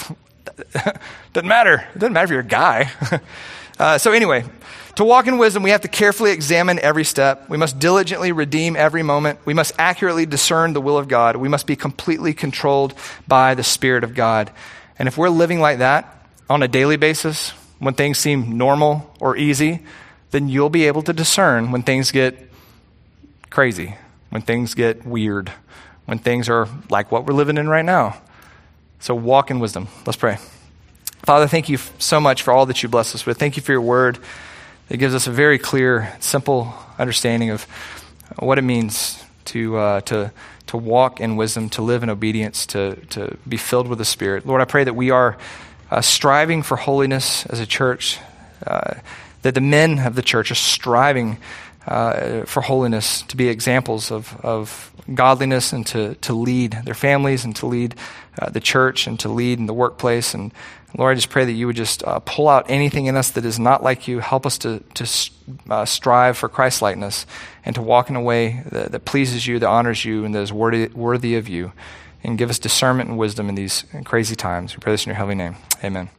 [1.32, 1.88] doesn't matter.
[1.94, 2.90] It doesn't matter if you're a guy.
[3.78, 4.44] uh, so, anyway,
[4.96, 7.48] to walk in wisdom, we have to carefully examine every step.
[7.48, 9.38] We must diligently redeem every moment.
[9.46, 11.36] We must accurately discern the will of God.
[11.36, 12.92] We must be completely controlled
[13.26, 14.50] by the Spirit of God.
[14.98, 19.34] And if we're living like that on a daily basis, when things seem normal or
[19.34, 19.80] easy,
[20.30, 22.49] then you'll be able to discern when things get
[23.50, 23.96] crazy,
[24.30, 25.52] when things get weird,
[26.06, 28.16] when things are like what we're living in right now.
[29.00, 29.88] So walk in wisdom.
[30.06, 30.38] Let's pray.
[31.24, 33.38] Father, thank you so much for all that you bless us with.
[33.38, 34.18] Thank you for your word.
[34.88, 37.64] It gives us a very clear, simple understanding of
[38.38, 40.32] what it means to, uh, to,
[40.68, 44.46] to walk in wisdom, to live in obedience, to, to be filled with the Spirit.
[44.46, 45.36] Lord, I pray that we are
[45.90, 48.18] uh, striving for holiness as a church,
[48.66, 48.94] uh,
[49.42, 51.38] that the men of the church are striving
[51.86, 57.44] uh, for holiness, to be examples of, of godliness and to, to lead their families
[57.44, 57.94] and to lead
[58.38, 60.34] uh, the church and to lead in the workplace.
[60.34, 60.52] And
[60.96, 63.44] Lord, I just pray that you would just uh, pull out anything in us that
[63.44, 64.18] is not like you.
[64.18, 65.30] Help us to, to
[65.68, 67.26] uh, strive for Christ likeness
[67.64, 70.42] and to walk in a way that, that, pleases you, that honors you, and that
[70.42, 71.72] is worthy, worthy of you.
[72.22, 74.76] And give us discernment and wisdom in these crazy times.
[74.76, 75.56] We pray this in your heavenly name.
[75.82, 76.10] Amen.